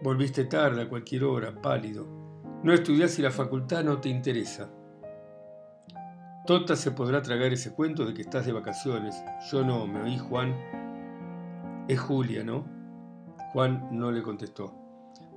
Volviste 0.04 0.44
tarde 0.44 0.82
a 0.82 0.90
cualquier 0.90 1.24
hora, 1.24 1.62
pálido. 1.62 2.06
No 2.62 2.74
estudias 2.74 3.18
y 3.20 3.22
la 3.22 3.32
facultad 3.32 3.86
no 3.86 4.02
te 4.02 4.10
interesa. 4.10 4.70
Tota 6.50 6.76
se 6.76 6.90
podrá 6.90 7.22
tragar 7.22 7.54
ese 7.54 7.76
cuento 7.76 8.08
de 8.08 8.16
que 8.16 8.24
estás 8.24 8.48
de 8.48 8.52
vacaciones. 8.52 9.24
Yo 9.52 9.64
no, 9.64 9.86
¿me 9.86 10.02
oí, 10.02 10.18
Juan? 10.18 10.56
Es 11.88 12.00
Julia, 12.00 12.44
¿no? 12.44 12.66
Juan 13.54 13.88
no 13.92 14.12
le 14.12 14.24
contestó. 14.24 14.74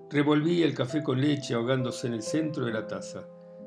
Revolví 0.09 0.63
el 0.63 0.75
café 0.75 1.03
con 1.03 1.21
leche 1.21 1.53
ahogándose 1.53 2.07
en 2.07 2.15
el 2.15 2.23
centro 2.23 2.65
de 2.65 2.73
la 2.73 2.87
taza. 2.87 3.27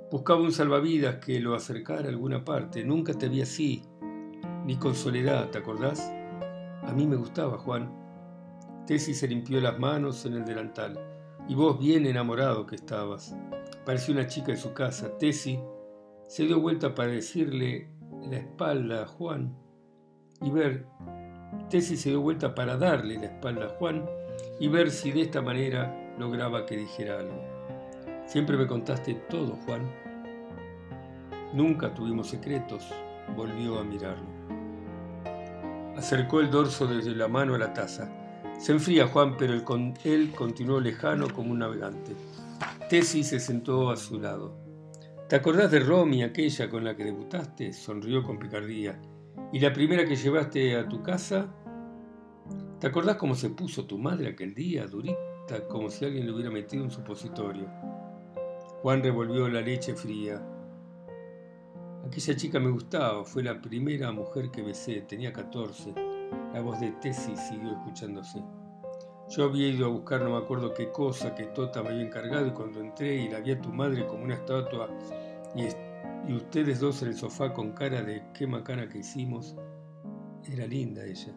Buscaba 0.10 0.42
un 0.42 0.52
salvavidas 0.52 1.18
que 1.18 1.40
lo 1.40 1.54
acercara 1.54 2.06
a 2.06 2.10
alguna 2.10 2.44
parte. 2.44 2.84
Nunca 2.84 3.14
te 3.14 3.30
vi 3.30 3.44
así, 3.44 3.84
ni 4.66 4.78
con 4.78 4.96
soledad, 4.96 5.52
¿te 5.52 5.60
acordás? 5.60 6.12
A 6.82 6.92
mí 6.96 7.06
me 7.06 7.16
gustaba, 7.16 7.60
Juan. 7.60 7.94
Tesi 8.88 9.14
se 9.14 9.28
limpió 9.28 9.62
las 9.62 9.78
manos 9.78 10.26
en 10.26 10.34
el 10.34 10.46
delantal. 10.46 11.00
Y 11.48 11.54
vos 11.54 11.78
bien 11.78 12.08
enamorado 12.08 12.66
que 12.66 12.74
estabas. 12.74 13.36
Parecía 13.86 14.16
una 14.16 14.26
chica 14.26 14.48
de 14.48 14.58
su 14.58 14.74
casa. 14.74 15.16
Tesi 15.20 15.60
se 16.28 16.46
dio 16.46 16.60
vuelta 16.60 16.96
para 16.96 17.12
decirle 17.12 17.90
la 18.30 18.38
espalda 18.38 19.04
a 19.04 19.08
Juan 19.08 19.56
y 20.42 20.50
ver. 20.50 20.86
Tesi 21.70 21.96
se 21.96 22.10
dio 22.10 22.22
vuelta 22.22 22.54
para 22.56 22.78
darle 22.78 23.18
la 23.18 23.26
espalda 23.26 23.66
a 23.66 23.70
Juan 23.70 24.06
y 24.60 24.68
ver 24.68 24.92
si 24.92 25.12
de 25.12 25.22
esta 25.22 25.42
manera 25.42 25.96
lograba 26.18 26.66
que 26.66 26.78
dijera 26.78 27.20
algo. 27.20 27.42
Siempre 28.26 28.58
me 28.58 28.68
contaste 28.68 29.14
todo, 29.30 29.58
Juan. 29.66 29.90
Nunca 31.54 31.94
tuvimos 31.94 32.28
secretos. 32.28 32.92
Volvió 33.36 33.80
a 33.80 33.84
mirarlo. 33.84 34.28
Acercó 35.96 36.42
el 36.42 36.52
dorso 36.52 36.88
desde 36.88 37.16
la 37.16 37.28
mano 37.28 37.56
a 37.56 37.58
la 37.58 37.74
taza. 37.74 38.10
Se 38.60 38.72
enfría 38.72 39.08
Juan, 39.08 39.36
pero 39.38 39.54
él 39.54 40.32
continuó 40.36 40.80
lejano 40.80 41.28
como 41.34 41.52
un 41.52 41.60
navegante. 41.60 42.16
Tesi 42.90 43.24
se 43.24 43.40
sentó 43.40 43.90
a 43.90 43.96
su 43.96 44.20
lado. 44.20 44.65
¿Te 45.28 45.36
acordás 45.36 45.72
de 45.72 45.80
Romy, 45.80 46.22
aquella 46.22 46.70
con 46.70 46.84
la 46.84 46.96
que 46.96 47.04
debutaste? 47.04 47.74
Sonrió 47.74 48.22
con 48.22 48.38
picardía. 48.38 49.02
¿Y 49.52 49.60
la 49.60 49.74
primera 49.74 50.06
que 50.06 50.16
llevaste 50.16 50.76
a 50.76 50.88
tu 50.88 51.02
casa? 51.02 51.48
¿Te 52.80 52.86
acordás 52.86 53.16
cómo 53.16 53.34
se 53.34 53.50
puso 53.50 53.88
tu 53.88 53.98
madre 53.98 54.28
aquel 54.28 54.54
día, 54.54 54.86
durita, 54.86 55.68
como 55.68 55.90
si 55.90 56.06
alguien 56.06 56.28
le 56.28 56.32
hubiera 56.32 56.52
metido 56.52 56.84
un 56.84 56.92
supositorio? 56.92 57.68
Juan 58.84 59.02
revolvió 59.02 59.50
la 59.50 59.62
leche 59.62 59.96
fría. 59.96 60.46
Aquella 62.06 62.36
chica 62.36 62.60
me 62.60 62.70
gustaba, 62.70 63.26
fue 63.26 63.42
la 63.42 63.60
primera 63.60 64.12
mujer 64.12 64.52
que 64.52 64.62
besé, 64.62 65.02
tenía 65.02 65.34
14. 65.34 65.92
La 66.54 66.62
voz 66.62 66.80
de 66.80 66.92
Tessie 67.02 67.36
siguió 67.36 67.72
escuchándose. 67.72 68.44
Yo 69.30 69.46
había 69.46 69.68
ido 69.68 69.88
a 69.88 69.90
buscar 69.90 70.22
no 70.22 70.32
me 70.32 70.38
acuerdo 70.38 70.74
qué 70.74 70.92
cosa 70.92 71.34
que 71.34 71.46
Tota 71.46 71.82
me 71.82 71.90
había 71.90 72.04
encargado 72.04 72.46
y 72.46 72.52
cuando 72.52 72.80
entré 72.80 73.16
y 73.16 73.30
la 73.30 73.40
vi 73.40 73.52
a 73.52 73.62
tu 73.62 73.70
madre 73.70 74.06
como 74.06 74.24
una 74.24 74.36
estatua 74.36 74.90
y, 75.56 76.34
ustedes 76.34 76.80
dos 76.80 77.02
en 77.02 77.10
el 77.10 77.16
sofá 77.16 77.54
con 77.54 77.72
cara 77.72 78.02
de 78.02 78.24
qué 78.34 78.48
macana 78.48 78.88
que 78.88 79.00
hicimos, 79.00 79.56
era 80.44 80.68
linda 80.68 81.04
ella. 81.04 81.34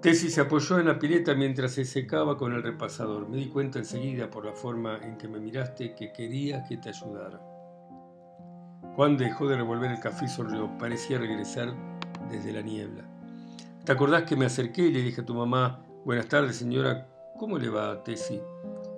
Tessie 0.00 0.30
se 0.30 0.40
apoyó 0.40 0.80
en 0.80 0.86
la 0.86 0.98
pileta 0.98 1.34
mientras 1.34 1.72
se 1.72 1.84
secaba 1.84 2.36
con 2.36 2.52
el 2.52 2.62
repasador. 2.62 3.28
Me 3.28 3.36
di 3.36 3.46
cuenta 3.46 3.78
enseguida 3.78 4.30
por 4.30 4.44
la 4.44 4.52
forma 4.52 4.98
en 4.98 5.16
que 5.16 5.28
me 5.28 5.38
miraste 5.38 5.94
que 5.94 6.12
quería 6.12 6.64
que 6.64 6.76
te 6.76 6.88
ayudara. 6.88 7.40
Juan 8.96 9.16
dejó 9.16 9.48
de 9.48 9.56
revolver 9.56 9.92
el 9.92 10.00
café 10.00 10.24
y 10.24 10.28
sonrió. 10.28 10.76
Parecía 10.76 11.18
regresar 11.18 11.72
desde 12.30 12.52
la 12.52 12.62
niebla. 12.62 13.04
¿Te 13.84 13.92
acordás 13.92 14.24
que 14.24 14.36
me 14.36 14.46
acerqué 14.46 14.82
y 14.82 14.92
le 14.92 15.02
dije 15.02 15.20
a 15.20 15.24
tu 15.24 15.34
mamá, 15.34 15.84
buenas 16.04 16.28
tardes 16.28 16.56
señora, 16.56 17.08
¿cómo 17.38 17.58
le 17.58 17.68
va 17.68 18.02
Tessie? 18.02 18.42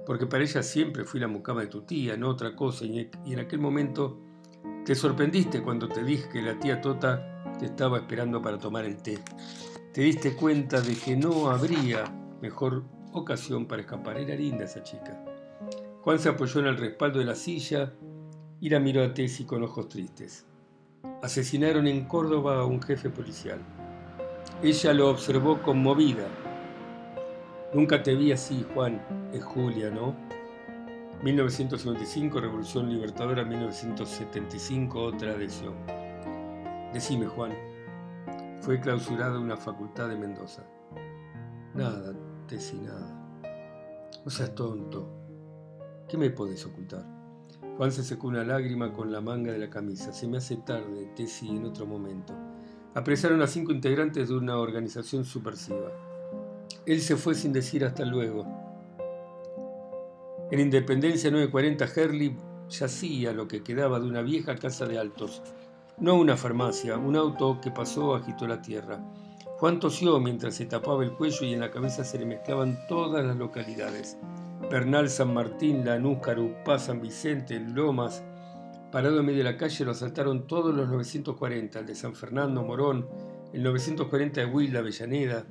Porque 0.06 0.26
para 0.26 0.42
ella 0.42 0.62
siempre 0.62 1.04
fui 1.04 1.20
la 1.20 1.28
mucama 1.28 1.62
de 1.62 1.66
tu 1.68 1.82
tía, 1.82 2.16
no 2.16 2.28
otra 2.28 2.54
cosa, 2.56 2.84
y 2.84 3.10
en 3.26 3.38
aquel 3.38 3.58
momento 3.58 4.18
te 4.84 4.94
sorprendiste 4.94 5.62
cuando 5.62 5.88
te 5.88 6.04
dije 6.04 6.28
que 6.28 6.42
la 6.42 6.58
tía 6.58 6.80
Tota 6.80 7.56
te 7.58 7.66
estaba 7.66 7.98
esperando 7.98 8.42
para 8.42 8.58
tomar 8.58 8.84
el 8.84 8.98
té. 9.02 9.18
Te 9.92 10.02
diste 10.02 10.34
cuenta 10.34 10.80
de 10.80 10.94
que 10.94 11.16
no 11.16 11.48
habría 11.50 12.04
mejor 12.42 12.84
ocasión 13.12 13.66
para 13.66 13.82
escapar. 13.82 14.18
Era 14.18 14.34
linda 14.34 14.64
esa 14.64 14.82
chica. 14.82 15.24
Juan 16.02 16.18
se 16.18 16.28
apoyó 16.28 16.60
en 16.60 16.66
el 16.66 16.76
respaldo 16.76 17.20
de 17.20 17.24
la 17.24 17.34
silla 17.34 17.94
y 18.60 18.68
la 18.68 18.80
miró 18.80 19.04
a 19.04 19.14
Tessie 19.14 19.46
con 19.46 19.62
ojos 19.62 19.88
tristes. 19.88 20.44
Asesinaron 21.22 21.86
en 21.86 22.04
Córdoba 22.06 22.58
a 22.58 22.66
un 22.66 22.82
jefe 22.82 23.08
policial. 23.08 23.60
Ella 24.62 24.92
lo 24.92 25.08
observó 25.08 25.62
conmovida. 25.62 26.26
Nunca 27.74 28.04
te 28.04 28.14
vi 28.14 28.30
así, 28.30 28.64
Juan. 28.72 29.02
Es 29.32 29.42
Julia, 29.42 29.90
¿no? 29.90 30.14
1955, 31.24 32.40
Revolución 32.40 32.88
Libertadora, 32.88 33.44
1975, 33.44 35.02
otra 35.02 35.32
adhesión. 35.32 35.74
Decime, 36.92 37.26
Juan. 37.26 37.52
fue 38.60 38.80
clausurada 38.80 39.40
una 39.40 39.56
facultad 39.56 40.08
de 40.08 40.16
Mendoza. 40.16 40.62
Nada, 41.74 42.14
Tesi, 42.46 42.76
nada. 42.76 43.42
No 44.24 44.30
seas 44.30 44.54
tonto. 44.54 45.10
¿Qué 46.08 46.16
me 46.16 46.30
podés 46.30 46.64
ocultar? 46.64 47.04
Juan 47.76 47.90
se 47.90 48.04
secó 48.04 48.28
una 48.28 48.44
lágrima 48.44 48.92
con 48.92 49.10
la 49.10 49.20
manga 49.20 49.50
de 49.50 49.58
la 49.58 49.68
camisa. 49.68 50.12
Se 50.12 50.28
me 50.28 50.38
hace 50.38 50.58
tarde, 50.58 51.10
Tesi, 51.16 51.48
en 51.48 51.64
otro 51.64 51.86
momento. 51.86 52.34
Apresaron 52.94 53.42
a 53.42 53.48
cinco 53.48 53.72
integrantes 53.72 54.28
de 54.28 54.36
una 54.36 54.58
organización 54.58 55.24
subversiva. 55.24 56.13
Él 56.86 57.00
se 57.00 57.16
fue 57.16 57.34
sin 57.34 57.52
decir 57.52 57.84
hasta 57.84 58.04
luego. 58.04 58.46
En 60.50 60.60
Independencia 60.60 61.30
940, 61.30 61.88
Herley 61.96 62.36
yacía 62.68 63.32
lo 63.32 63.48
que 63.48 63.62
quedaba 63.62 63.98
de 63.98 64.06
una 64.06 64.20
vieja 64.20 64.56
casa 64.56 64.86
de 64.86 64.98
altos. 64.98 65.42
No 65.98 66.16
una 66.16 66.36
farmacia, 66.36 66.98
un 66.98 67.16
auto 67.16 67.60
que 67.62 67.70
pasó 67.70 68.14
agitó 68.14 68.46
la 68.46 68.60
tierra. 68.60 69.00
Juan 69.58 69.80
tosió 69.80 70.20
mientras 70.20 70.56
se 70.56 70.66
tapaba 70.66 71.04
el 71.04 71.12
cuello 71.12 71.46
y 71.46 71.54
en 71.54 71.60
la 71.60 71.70
cabeza 71.70 72.04
se 72.04 72.18
le 72.18 72.26
mezclaban 72.26 72.78
todas 72.86 73.24
las 73.24 73.36
localidades. 73.36 74.18
Bernal, 74.70 75.08
San 75.08 75.32
Martín, 75.32 75.84
Lanús, 75.84 76.18
Carupá, 76.18 76.78
San 76.78 77.00
Vicente, 77.00 77.58
Lomas. 77.60 78.22
Parado 78.92 79.20
en 79.20 79.26
medio 79.26 79.38
de 79.38 79.44
la 79.52 79.56
calle 79.56 79.84
lo 79.84 79.92
asaltaron 79.92 80.46
todos 80.46 80.74
los 80.74 80.88
940, 80.88 81.78
el 81.78 81.86
de 81.86 81.94
San 81.94 82.14
Fernando, 82.14 82.62
Morón, 82.62 83.08
el 83.52 83.62
940 83.62 84.40
de 84.42 84.46
Huila, 84.46 84.80
Avellaneda. 84.80 85.46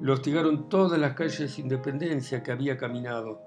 Lo 0.00 0.12
hostigaron 0.12 0.68
todas 0.68 0.98
las 0.98 1.14
calles 1.14 1.58
Independencia 1.58 2.42
que 2.42 2.52
había 2.52 2.76
caminado. 2.76 3.40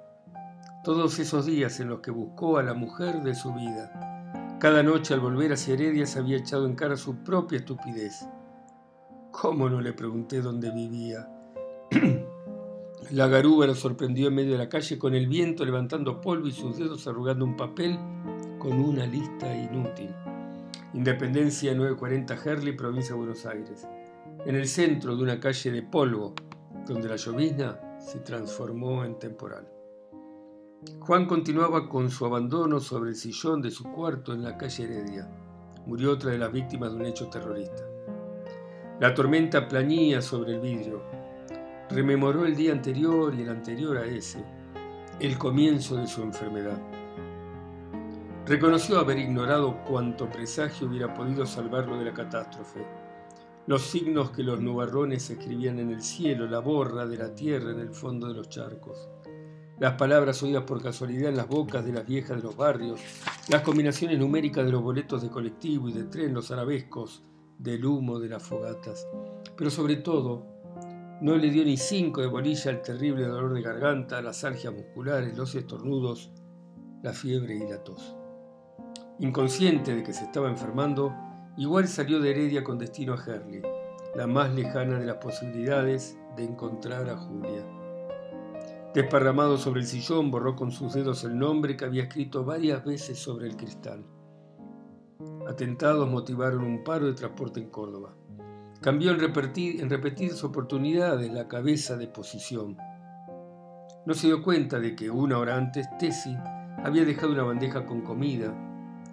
Todos 0.84 1.20
esos 1.20 1.46
días 1.46 1.80
en 1.80 1.90
los 1.90 2.00
que 2.00 2.12
buscó 2.12 2.58
a 2.58 2.64
la 2.64 2.74
mujer 2.74 3.22
de 3.22 3.36
su 3.36 3.54
vida. 3.54 4.58
Cada 4.60 4.84
noche 4.84 5.14
al 5.14 5.20
volver 5.20 5.54
hacia 5.54 5.74
Heredia 5.74 6.06
se 6.06 6.20
había 6.20 6.38
echado 6.38 6.66
en 6.66 6.76
cara 6.76 6.96
su 6.98 7.24
propia 7.24 7.60
estupidez. 7.60 8.28
¿Cómo 9.32 9.70
no 9.70 9.82
le 9.82 9.94
pregunté 9.94 10.42
dónde 10.42 10.72
vivía? 10.72 11.28
La 13.12 13.28
garuba 13.28 13.68
lo 13.68 13.76
sorprendió 13.76 14.28
en 14.28 14.36
medio 14.36 14.54
de 14.54 14.58
la 14.58 14.70
calle 14.70 14.98
con 14.98 15.16
el 15.16 15.28
viento 15.28 15.66
levantando 15.66 16.22
polvo 16.22 16.48
y 16.48 16.52
sus 16.52 16.78
dedos 16.78 17.08
arrugando 17.08 17.44
un 17.44 17.58
papel 17.58 17.98
con 18.58 18.74
una 18.80 19.06
lista 19.06 19.54
inútil. 19.54 20.14
Independencia 20.94 21.74
940 21.74 22.36
Herley, 22.36 22.74
provincia 22.74 23.14
de 23.14 23.18
Buenos 23.18 23.46
Aires. 23.46 23.88
En 24.46 24.56
el 24.56 24.68
centro 24.68 25.16
de 25.16 25.24
una 25.24 25.40
calle 25.40 25.72
de 25.72 25.84
polvo, 25.84 26.34
donde 26.88 27.08
la 27.08 27.16
llovizna 27.16 27.80
se 28.00 28.20
transformó 28.20 29.06
en 29.06 29.20
temporal. 29.20 29.68
Juan 31.00 31.26
continuaba 31.28 31.88
con 31.88 32.10
su 32.10 32.26
abandono 32.26 32.80
sobre 32.80 33.12
el 33.12 33.16
sillón 33.16 33.62
de 33.62 33.72
su 33.72 33.84
cuarto 33.84 34.34
en 34.34 34.44
la 34.44 34.58
calle 34.58 34.84
Heredia. 34.86 35.30
Murió 35.86 36.12
otra 36.14 36.32
de 36.32 36.38
las 36.38 36.52
víctimas 36.52 36.92
de 36.92 36.98
un 36.98 37.06
hecho 37.06 37.30
terrorista. 37.30 37.84
La 39.00 39.14
tormenta 39.14 39.68
plañía 39.68 40.22
sobre 40.22 40.56
el 40.56 40.60
vidrio, 40.60 41.02
Rememoró 41.94 42.46
el 42.46 42.56
día 42.56 42.72
anterior 42.72 43.36
y 43.36 43.42
el 43.42 43.50
anterior 43.50 43.98
a 43.98 44.06
ese, 44.06 44.42
el 45.20 45.38
comienzo 45.38 45.98
de 45.98 46.08
su 46.08 46.22
enfermedad. 46.22 46.80
Reconoció 48.46 48.98
haber 48.98 49.20
ignorado 49.20 49.84
cuanto 49.84 50.30
presagio 50.30 50.88
hubiera 50.88 51.14
podido 51.14 51.46
salvarlo 51.46 51.98
de 52.00 52.06
la 52.06 52.14
catástrofe. 52.14 52.86
Los 53.68 53.84
signos 53.84 54.32
que 54.32 54.44
los 54.44 54.60
nubarrones 54.60 55.30
escribían 55.30 55.80
en 55.80 55.92
el 55.92 56.02
cielo, 56.02 56.48
la 56.48 56.60
borra 56.60 57.06
de 57.06 57.18
la 57.18 57.36
tierra 57.36 57.72
en 57.72 57.80
el 57.80 57.94
fondo 57.94 58.28
de 58.28 58.34
los 58.34 58.50
charcos. 58.50 59.08
Las 59.80 59.94
palabras 59.94 60.42
oídas 60.44 60.64
por 60.64 60.82
casualidad 60.82 61.30
en 61.30 61.38
las 61.38 61.48
bocas 61.48 61.86
de 61.86 61.92
las 61.92 62.06
viejas 62.06 62.38
de 62.38 62.44
los 62.44 62.56
barrios, 62.56 63.00
las 63.50 63.62
combinaciones 63.62 64.20
numéricas 64.20 64.66
de 64.66 64.72
los 64.72 64.82
boletos 64.82 65.22
de 65.22 65.30
colectivo 65.30 65.90
y 65.90 65.94
de 65.94 66.06
tren, 66.06 66.34
los 66.34 66.52
arabescos, 66.52 67.24
del 67.58 67.86
humo 67.86 68.20
de 68.20 68.30
las 68.30 68.44
fogatas. 68.44 69.08
Pero 69.56 69.70
sobre 69.70 69.98
todo, 69.98 70.46
no 71.22 71.36
le 71.36 71.52
dio 71.52 71.64
ni 71.64 71.78
cinco 71.78 72.22
de 72.22 72.28
bolilla 72.28 72.72
al 72.72 72.82
terrible 72.82 73.28
dolor 73.28 73.54
de 73.54 73.62
garganta, 73.62 74.22
las 74.24 74.44
algias 74.44 74.74
musculares, 74.74 75.38
los 75.38 75.54
estornudos, 75.54 76.32
la 77.04 77.14
fiebre 77.14 77.56
y 77.56 77.70
la 77.70 77.84
tos. 77.84 78.16
Inconsciente 79.20 79.96
de 79.96 80.04
que 80.04 80.14
se 80.14 80.24
estaba 80.24 80.50
enfermando, 80.50 81.14
igual 81.58 81.88
salió 81.88 82.20
de 82.20 82.32
Heredia 82.32 82.64
con 82.64 82.78
destino 82.78 83.14
a 83.14 83.24
Herley, 83.24 83.62
la 84.16 84.28
más 84.28 84.54
lejana 84.54 85.00
de 85.00 85.06
las 85.06 85.18
posibilidades 85.18 86.18
de 86.36 86.44
encontrar 86.44 87.10
a 87.10 87.18
Julia. 87.18 87.66
Desparramado 88.94 89.58
sobre 89.58 89.82
el 89.82 89.88
sillón, 89.88 90.32
borró 90.32 90.56
con 90.56 90.72
sus 90.72 90.94
dedos 90.94 91.24
el 91.24 91.38
nombre 91.38 91.78
que 91.78 91.86
había 91.86 92.04
escrito 92.04 92.44
varias 92.44 92.84
veces 92.84 93.20
sobre 93.20 93.48
el 93.48 93.56
cristal. 93.56 94.06
Atentados 95.48 96.10
motivaron 96.10 96.64
un 96.64 96.84
paro 96.84 97.06
de 97.06 97.14
transporte 97.14 97.60
en 97.60 97.70
Córdoba. 97.70 98.14
Cambió 98.82 99.12
en, 99.12 99.20
en 99.22 99.90
repetidas 99.90 100.44
oportunidades 100.44 101.32
la 101.32 101.48
cabeza 101.48 101.96
de 101.96 102.08
posición. 102.08 102.78
No 104.06 104.14
se 104.14 104.28
dio 104.28 104.42
cuenta 104.42 104.80
de 104.80 104.96
que 104.96 105.10
una 105.10 105.38
hora 105.38 105.56
antes 105.56 105.88
Tessie 106.00 106.38
había 106.84 107.06
dejado 107.06 107.32
una 107.32 107.44
bandeja 107.44 107.86
con 107.86 108.02
comida 108.02 108.54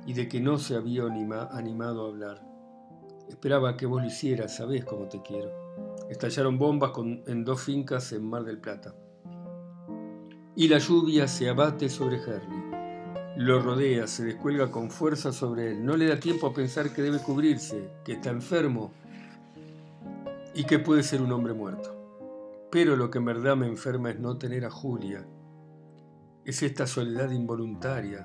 y 0.09 0.15
de 0.15 0.27
que 0.27 0.41
no 0.41 0.57
se 0.57 0.75
había 0.75 1.03
animado 1.05 2.07
a 2.07 2.09
hablar. 2.09 2.43
Esperaba 3.29 3.77
que 3.77 3.85
vos 3.85 4.01
lo 4.01 4.09
hicieras, 4.09 4.57
sabés 4.57 4.87
cómo 4.87 5.07
te 5.07 5.21
quiero. 5.21 5.51
Estallaron 6.09 6.57
bombas 6.57 6.93
en 7.27 7.45
dos 7.45 7.61
fincas 7.61 8.11
en 8.13 8.25
Mar 8.25 8.43
del 8.45 8.59
Plata. 8.59 8.95
Y 10.57 10.67
la 10.69 10.79
lluvia 10.79 11.29
se 11.29 11.51
abate 11.51 11.91
sobre 11.91 12.17
Herley. 12.17 13.37
Lo 13.37 13.61
rodea, 13.61 14.07
se 14.07 14.25
descuelga 14.25 14.71
con 14.71 14.91
fuerza 14.91 15.31
sobre 15.31 15.73
él. 15.73 15.85
No 15.85 15.95
le 15.95 16.07
da 16.07 16.19
tiempo 16.19 16.47
a 16.47 16.55
pensar 16.55 16.91
que 16.91 17.03
debe 17.03 17.19
cubrirse, 17.19 17.91
que 18.03 18.13
está 18.13 18.31
enfermo 18.31 18.93
y 20.55 20.65
que 20.65 20.79
puede 20.79 21.03
ser 21.03 21.21
un 21.21 21.33
hombre 21.33 21.53
muerto. 21.53 21.95
Pero 22.71 22.97
lo 22.97 23.11
que 23.11 23.19
en 23.19 23.27
verdad 23.27 23.59
me 23.59 23.67
enferma 23.67 24.09
es 24.09 24.19
no 24.19 24.39
tener 24.39 24.65
a 24.65 24.71
Julia. 24.71 25.27
Es 26.47 26.63
esta 26.63 26.87
soledad 26.87 27.31
involuntaria. 27.31 28.25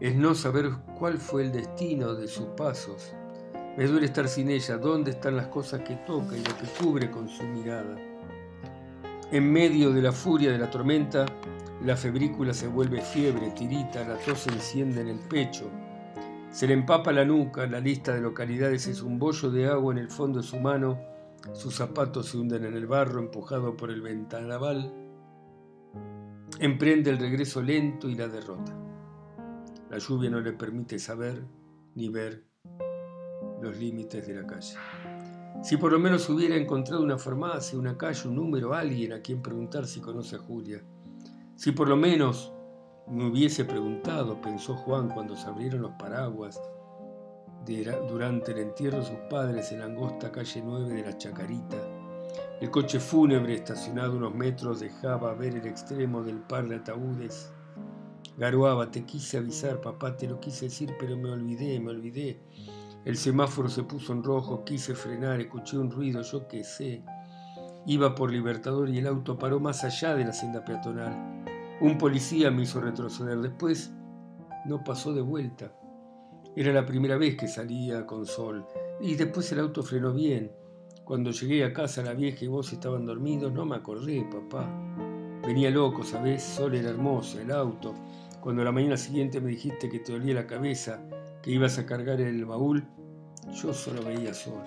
Es 0.00 0.14
no 0.14 0.34
saber 0.34 0.70
cuál 0.98 1.18
fue 1.18 1.42
el 1.42 1.52
destino 1.52 2.14
de 2.14 2.28
sus 2.28 2.46
pasos. 2.56 3.12
Me 3.76 3.86
duele 3.86 4.06
estar 4.06 4.28
sin 4.28 4.50
ella, 4.50 4.78
dónde 4.78 5.12
están 5.12 5.36
las 5.36 5.48
cosas 5.48 5.80
que 5.82 5.96
toca 5.96 6.36
y 6.36 6.44
lo 6.44 6.56
que 6.56 6.66
cubre 6.82 7.10
con 7.10 7.28
su 7.28 7.42
mirada. 7.44 7.96
En 9.30 9.52
medio 9.52 9.92
de 9.92 10.02
la 10.02 10.12
furia 10.12 10.52
de 10.52 10.58
la 10.58 10.70
tormenta, 10.70 11.26
la 11.84 11.96
febrícula 11.96 12.54
se 12.54 12.68
vuelve 12.68 13.00
fiebre, 13.00 13.50
tirita, 13.50 14.06
la 14.06 14.16
tos 14.16 14.40
se 14.40 14.50
enciende 14.50 15.00
en 15.00 15.08
el 15.08 15.18
pecho. 15.18 15.70
Se 16.50 16.66
le 16.66 16.74
empapa 16.74 17.12
la 17.12 17.24
nuca, 17.24 17.66
la 17.66 17.80
lista 17.80 18.14
de 18.14 18.20
localidades 18.20 18.86
es 18.86 19.02
un 19.02 19.18
bollo 19.18 19.50
de 19.50 19.66
agua 19.66 19.92
en 19.92 19.98
el 19.98 20.08
fondo 20.08 20.40
de 20.40 20.46
su 20.46 20.58
mano 20.58 20.98
sus 21.54 21.76
zapatos 21.76 22.26
se 22.26 22.38
hunden 22.38 22.64
en 22.64 22.74
el 22.74 22.86
barro 22.86 23.20
empujado 23.20 23.76
por 23.76 23.90
el 23.90 24.02
ventanabal. 24.02 24.92
Emprende 26.58 27.10
el 27.10 27.18
regreso 27.18 27.62
lento 27.62 28.08
y 28.08 28.14
la 28.14 28.28
derrota. 28.28 28.85
La 29.90 29.98
lluvia 29.98 30.30
no 30.30 30.40
le 30.40 30.52
permite 30.52 30.98
saber 30.98 31.44
ni 31.94 32.08
ver 32.08 32.44
los 33.60 33.76
límites 33.76 34.26
de 34.26 34.34
la 34.34 34.46
calle. 34.46 34.76
Si 35.62 35.76
por 35.76 35.92
lo 35.92 35.98
menos 35.98 36.28
hubiera 36.28 36.56
encontrado 36.56 37.02
una 37.02 37.18
farmacia, 37.18 37.78
una 37.78 37.96
calle, 37.96 38.28
un 38.28 38.36
número, 38.36 38.74
alguien 38.74 39.12
a 39.12 39.20
quien 39.20 39.42
preguntar 39.42 39.86
si 39.86 40.00
conoce 40.00 40.36
a 40.36 40.38
Julia. 40.38 40.82
Si 41.54 41.72
por 41.72 41.88
lo 41.88 41.96
menos 41.96 42.52
me 43.08 43.26
hubiese 43.26 43.64
preguntado, 43.64 44.40
pensó 44.40 44.74
Juan 44.74 45.08
cuando 45.08 45.36
se 45.36 45.46
abrieron 45.46 45.82
los 45.82 45.92
paraguas 45.92 46.60
durante 48.08 48.52
el 48.52 48.58
entierro 48.58 48.98
de 48.98 49.06
sus 49.06 49.18
padres 49.28 49.72
en 49.72 49.80
la 49.80 49.86
angosta 49.86 50.30
calle 50.30 50.62
9 50.64 50.94
de 50.94 51.02
la 51.02 51.18
Chacarita. 51.18 51.76
El 52.60 52.70
coche 52.70 53.00
fúnebre 53.00 53.54
estacionado 53.54 54.16
unos 54.16 54.34
metros 54.34 54.80
dejaba 54.80 55.34
ver 55.34 55.56
el 55.56 55.66
extremo 55.66 56.22
del 56.22 56.38
par 56.38 56.68
de 56.68 56.76
ataúdes. 56.76 57.52
Garuaba, 58.36 58.90
te 58.90 59.04
quise 59.04 59.38
avisar, 59.38 59.80
papá, 59.80 60.16
te 60.16 60.28
lo 60.28 60.38
quise 60.38 60.66
decir, 60.66 60.94
pero 61.00 61.16
me 61.16 61.30
olvidé, 61.30 61.80
me 61.80 61.90
olvidé. 61.90 62.38
El 63.06 63.16
semáforo 63.16 63.68
se 63.68 63.84
puso 63.84 64.12
en 64.12 64.22
rojo, 64.22 64.64
quise 64.64 64.94
frenar, 64.94 65.40
escuché 65.40 65.78
un 65.78 65.90
ruido, 65.90 66.20
yo 66.22 66.46
qué 66.46 66.62
sé. 66.62 67.02
Iba 67.86 68.14
por 68.14 68.30
Libertador 68.30 68.90
y 68.90 68.98
el 68.98 69.06
auto 69.06 69.38
paró 69.38 69.58
más 69.58 69.84
allá 69.84 70.14
de 70.14 70.24
la 70.24 70.32
senda 70.32 70.64
peatonal. 70.64 71.44
Un 71.80 71.96
policía 71.96 72.50
me 72.50 72.64
hizo 72.64 72.80
retroceder, 72.80 73.38
después 73.38 73.92
no 74.66 74.82
pasó 74.84 75.14
de 75.14 75.22
vuelta. 75.22 75.72
Era 76.56 76.72
la 76.72 76.84
primera 76.84 77.16
vez 77.16 77.36
que 77.36 77.48
salía 77.48 78.06
con 78.06 78.26
sol. 78.26 78.66
Y 79.00 79.14
después 79.14 79.50
el 79.52 79.60
auto 79.60 79.82
frenó 79.82 80.12
bien. 80.12 80.52
Cuando 81.04 81.30
llegué 81.30 81.64
a 81.64 81.72
casa 81.72 82.02
la 82.02 82.14
vieja 82.14 82.44
y 82.44 82.48
vos 82.48 82.72
estaban 82.72 83.06
dormidos, 83.06 83.52
no 83.52 83.64
me 83.64 83.76
acordé, 83.76 84.26
papá. 84.30 84.68
Venía 85.46 85.70
loco, 85.70 86.02
¿sabés? 86.02 86.42
Sol 86.42 86.74
era 86.74 86.90
hermosa, 86.90 87.40
el 87.40 87.52
auto. 87.52 87.94
Cuando 88.46 88.62
la 88.62 88.70
mañana 88.70 88.96
siguiente 88.96 89.40
me 89.40 89.50
dijiste 89.50 89.88
que 89.88 89.98
te 89.98 90.12
dolía 90.12 90.32
la 90.32 90.46
cabeza, 90.46 91.00
que 91.42 91.50
ibas 91.50 91.80
a 91.80 91.84
cargar 91.84 92.20
el 92.20 92.44
baúl, 92.44 92.86
yo 93.50 93.74
solo 93.74 94.04
veía 94.04 94.32
sol. 94.34 94.62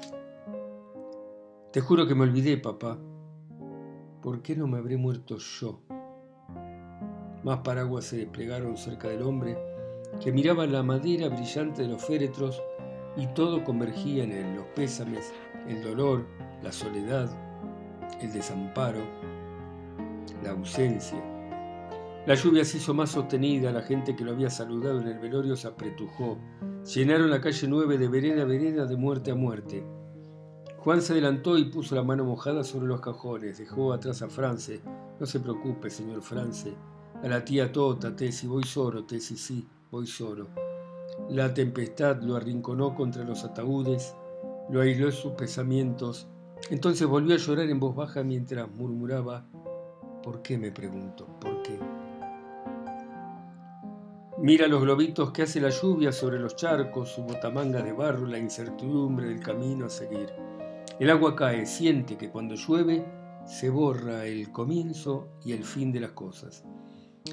Te 1.71 1.79
juro 1.79 2.05
que 2.05 2.13
me 2.13 2.23
olvidé, 2.23 2.57
papá. 2.57 2.99
¿Por 4.21 4.41
qué 4.41 4.57
no 4.57 4.67
me 4.67 4.79
habré 4.79 4.97
muerto 4.97 5.37
yo? 5.37 5.79
Más 7.45 7.59
paraguas 7.59 8.03
se 8.03 8.17
desplegaron 8.17 8.75
cerca 8.75 9.07
del 9.07 9.21
hombre 9.21 9.57
que 10.21 10.33
miraba 10.33 10.67
la 10.67 10.83
madera 10.83 11.29
brillante 11.29 11.83
de 11.83 11.87
los 11.87 12.03
féretros 12.03 12.61
y 13.15 13.27
todo 13.27 13.63
convergía 13.63 14.25
en 14.25 14.33
él, 14.33 14.55
los 14.57 14.65
pésames, 14.75 15.31
el 15.69 15.81
dolor, 15.81 16.25
la 16.61 16.73
soledad, 16.73 17.29
el 18.19 18.33
desamparo, 18.33 19.05
la 20.43 20.51
ausencia. 20.51 21.38
La 22.29 22.35
lluvia 22.35 22.63
se 22.63 22.77
hizo 22.77 22.93
más 22.93 23.09
sostenida, 23.09 23.71
la 23.71 23.81
gente 23.81 24.15
que 24.15 24.23
lo 24.23 24.33
había 24.33 24.51
saludado 24.51 25.01
en 25.01 25.07
el 25.07 25.17
velorio 25.17 25.55
se 25.55 25.67
apretujó. 25.67 26.37
Llenaron 26.93 27.31
la 27.31 27.41
calle 27.41 27.67
9 27.67 27.97
de 27.97 28.07
vereda 28.07 28.43
a 28.43 28.45
vereda, 28.45 28.85
de 28.85 28.95
muerte 28.97 29.31
a 29.31 29.35
muerte. 29.35 29.83
Juan 30.77 31.01
se 31.01 31.13
adelantó 31.13 31.57
y 31.57 31.71
puso 31.71 31.95
la 31.95 32.03
mano 32.03 32.25
mojada 32.25 32.63
sobre 32.63 32.85
los 32.85 33.01
cajones. 33.01 33.57
Dejó 33.57 33.93
atrás 33.93 34.21
a 34.21 34.29
France. 34.29 34.79
No 35.19 35.25
se 35.25 35.39
preocupe, 35.39 35.89
señor 35.89 36.21
France. 36.21 36.71
A 37.23 37.27
la 37.27 37.43
tía 37.43 37.71
Tota, 37.71 38.15
Tesi, 38.15 38.45
voy 38.45 38.63
solo, 38.63 39.05
Tesi, 39.05 39.35
sí, 39.35 39.67
voy 39.89 40.05
solo. 40.05 40.49
La 41.29 41.51
tempestad 41.51 42.21
lo 42.21 42.35
arrinconó 42.35 42.93
contra 42.93 43.23
los 43.23 43.43
ataúdes, 43.43 44.13
lo 44.69 44.81
aisló 44.81 45.07
en 45.07 45.13
sus 45.13 45.31
pensamientos. 45.31 46.27
Entonces 46.69 47.07
volvió 47.07 47.33
a 47.33 47.39
llorar 47.39 47.71
en 47.71 47.79
voz 47.79 47.95
baja 47.95 48.21
mientras 48.23 48.69
murmuraba, 48.69 49.47
¿por 50.21 50.43
qué 50.43 50.59
me 50.59 50.71
pregunto? 50.71 51.25
¿Por 51.39 51.63
qué? 51.63 51.79
Mira 54.41 54.69
los 54.69 54.81
globitos 54.81 55.31
que 55.31 55.41
hace 55.41 55.59
la 55.59 55.69
lluvia 55.69 56.13
sobre 56.13 56.39
los 56.39 56.55
charcos, 56.55 57.09
su 57.09 57.23
botamanga 57.23 57.81
de 57.81 57.91
barro, 57.91 58.25
la 58.25 58.37
incertidumbre 58.37 59.27
del 59.27 59.41
camino 59.41 59.87
a 59.87 59.89
seguir. 59.89 60.31
El 60.97 61.09
agua 61.09 61.35
cae, 61.35 61.65
siente 61.65 62.17
que 62.17 62.29
cuando 62.29 62.55
llueve 62.55 63.05
se 63.45 63.69
borra 63.69 64.25
el 64.25 64.49
comienzo 64.53 65.27
y 65.43 65.51
el 65.51 65.65
fin 65.65 65.91
de 65.91 65.99
las 65.99 66.11
cosas. 66.11 66.63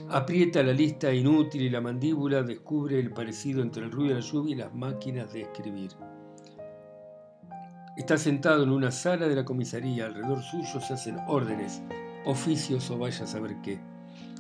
Aprieta 0.09 0.65
la 0.65 0.73
lista 0.73 1.13
inútil 1.15 1.63
y 1.63 1.71
la 1.71 1.81
mandíbula 1.81 2.43
descubre 2.43 2.99
el 2.99 3.13
parecido 3.13 3.63
entre 3.63 3.85
el 3.85 3.93
ruido 3.93 4.17
de 4.17 4.21
la 4.21 4.27
lluvia 4.27 4.53
y 4.53 4.59
las 4.59 4.75
máquinas 4.75 5.33
de 5.33 5.43
escribir. 5.43 5.93
Está 7.97 8.19
sentado 8.19 8.65
en 8.65 8.71
una 8.71 8.91
sala 8.91 9.29
de 9.29 9.37
la 9.37 9.45
comisaría, 9.45 10.07
alrededor 10.07 10.43
suyo 10.43 10.81
se 10.81 10.95
hacen 10.95 11.19
órdenes, 11.29 11.83
oficios 12.25 12.91
o 12.91 12.99
vaya 12.99 13.23
a 13.23 13.29
saber 13.29 13.55
qué. 13.63 13.79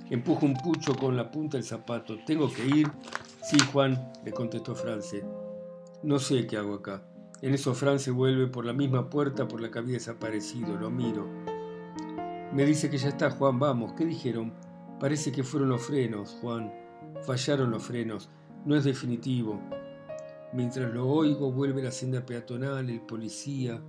Empuja 0.08 0.46
un 0.46 0.54
pucho 0.54 0.94
con 0.94 1.16
la 1.16 1.30
punta 1.30 1.56
del 1.56 1.64
zapato. 1.64 2.16
¿Tengo 2.24 2.52
que 2.52 2.64
ir? 2.64 2.88
Sí, 3.42 3.58
Juan, 3.72 4.12
le 4.24 4.32
contestó 4.32 4.74
France. 4.74 5.24
No 6.02 6.18
sé 6.20 6.46
qué 6.46 6.56
hago 6.56 6.74
acá. 6.74 7.02
En 7.42 7.52
eso 7.52 7.74
France 7.74 8.10
vuelve 8.12 8.46
por 8.46 8.64
la 8.64 8.72
misma 8.72 9.10
puerta 9.10 9.48
por 9.48 9.60
la 9.60 9.70
que 9.70 9.80
había 9.80 9.94
desaparecido. 9.94 10.76
Lo 10.76 10.90
miro. 10.90 11.26
Me 12.52 12.64
dice 12.64 12.88
que 12.88 12.98
ya 12.98 13.08
está, 13.08 13.30
Juan, 13.30 13.58
vamos. 13.58 13.94
¿Qué 13.94 14.04
dijeron? 14.04 14.52
Parece 15.00 15.32
que 15.32 15.42
fueron 15.42 15.70
los 15.70 15.82
frenos, 15.82 16.36
Juan. 16.40 16.72
Fallaron 17.22 17.72
los 17.72 17.82
frenos. 17.82 18.30
No 18.64 18.76
es 18.76 18.84
definitivo. 18.84 19.60
Mientras 20.52 20.92
lo 20.94 21.08
oigo, 21.08 21.50
vuelve 21.50 21.82
la 21.82 21.90
senda 21.90 22.24
peatonal, 22.24 22.88
el 22.88 23.00
policía. 23.00 23.82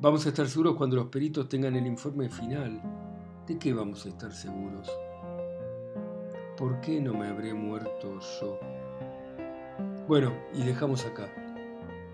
Vamos 0.00 0.24
a 0.24 0.28
estar 0.28 0.48
seguros 0.48 0.76
cuando 0.76 0.94
los 0.94 1.06
peritos 1.06 1.48
tengan 1.48 1.74
el 1.74 1.86
informe 1.86 2.28
final. 2.28 2.80
¿De 3.46 3.58
qué 3.58 3.72
vamos 3.72 4.06
a 4.06 4.10
estar 4.10 4.32
seguros? 4.32 4.88
¿Por 6.58 6.80
qué 6.80 7.00
no 7.00 7.14
me 7.14 7.28
habré 7.28 7.54
muerto 7.54 8.18
yo? 8.40 8.58
Bueno, 10.08 10.32
y 10.52 10.64
dejamos 10.64 11.06
acá. 11.06 11.28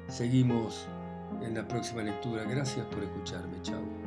Seguimos 0.09 0.87
en 1.43 1.55
la 1.55 1.67
próxima 1.67 2.03
lectura. 2.03 2.45
Gracias 2.45 2.85
por 2.87 3.03
escucharme. 3.03 3.61
Chao. 3.63 4.04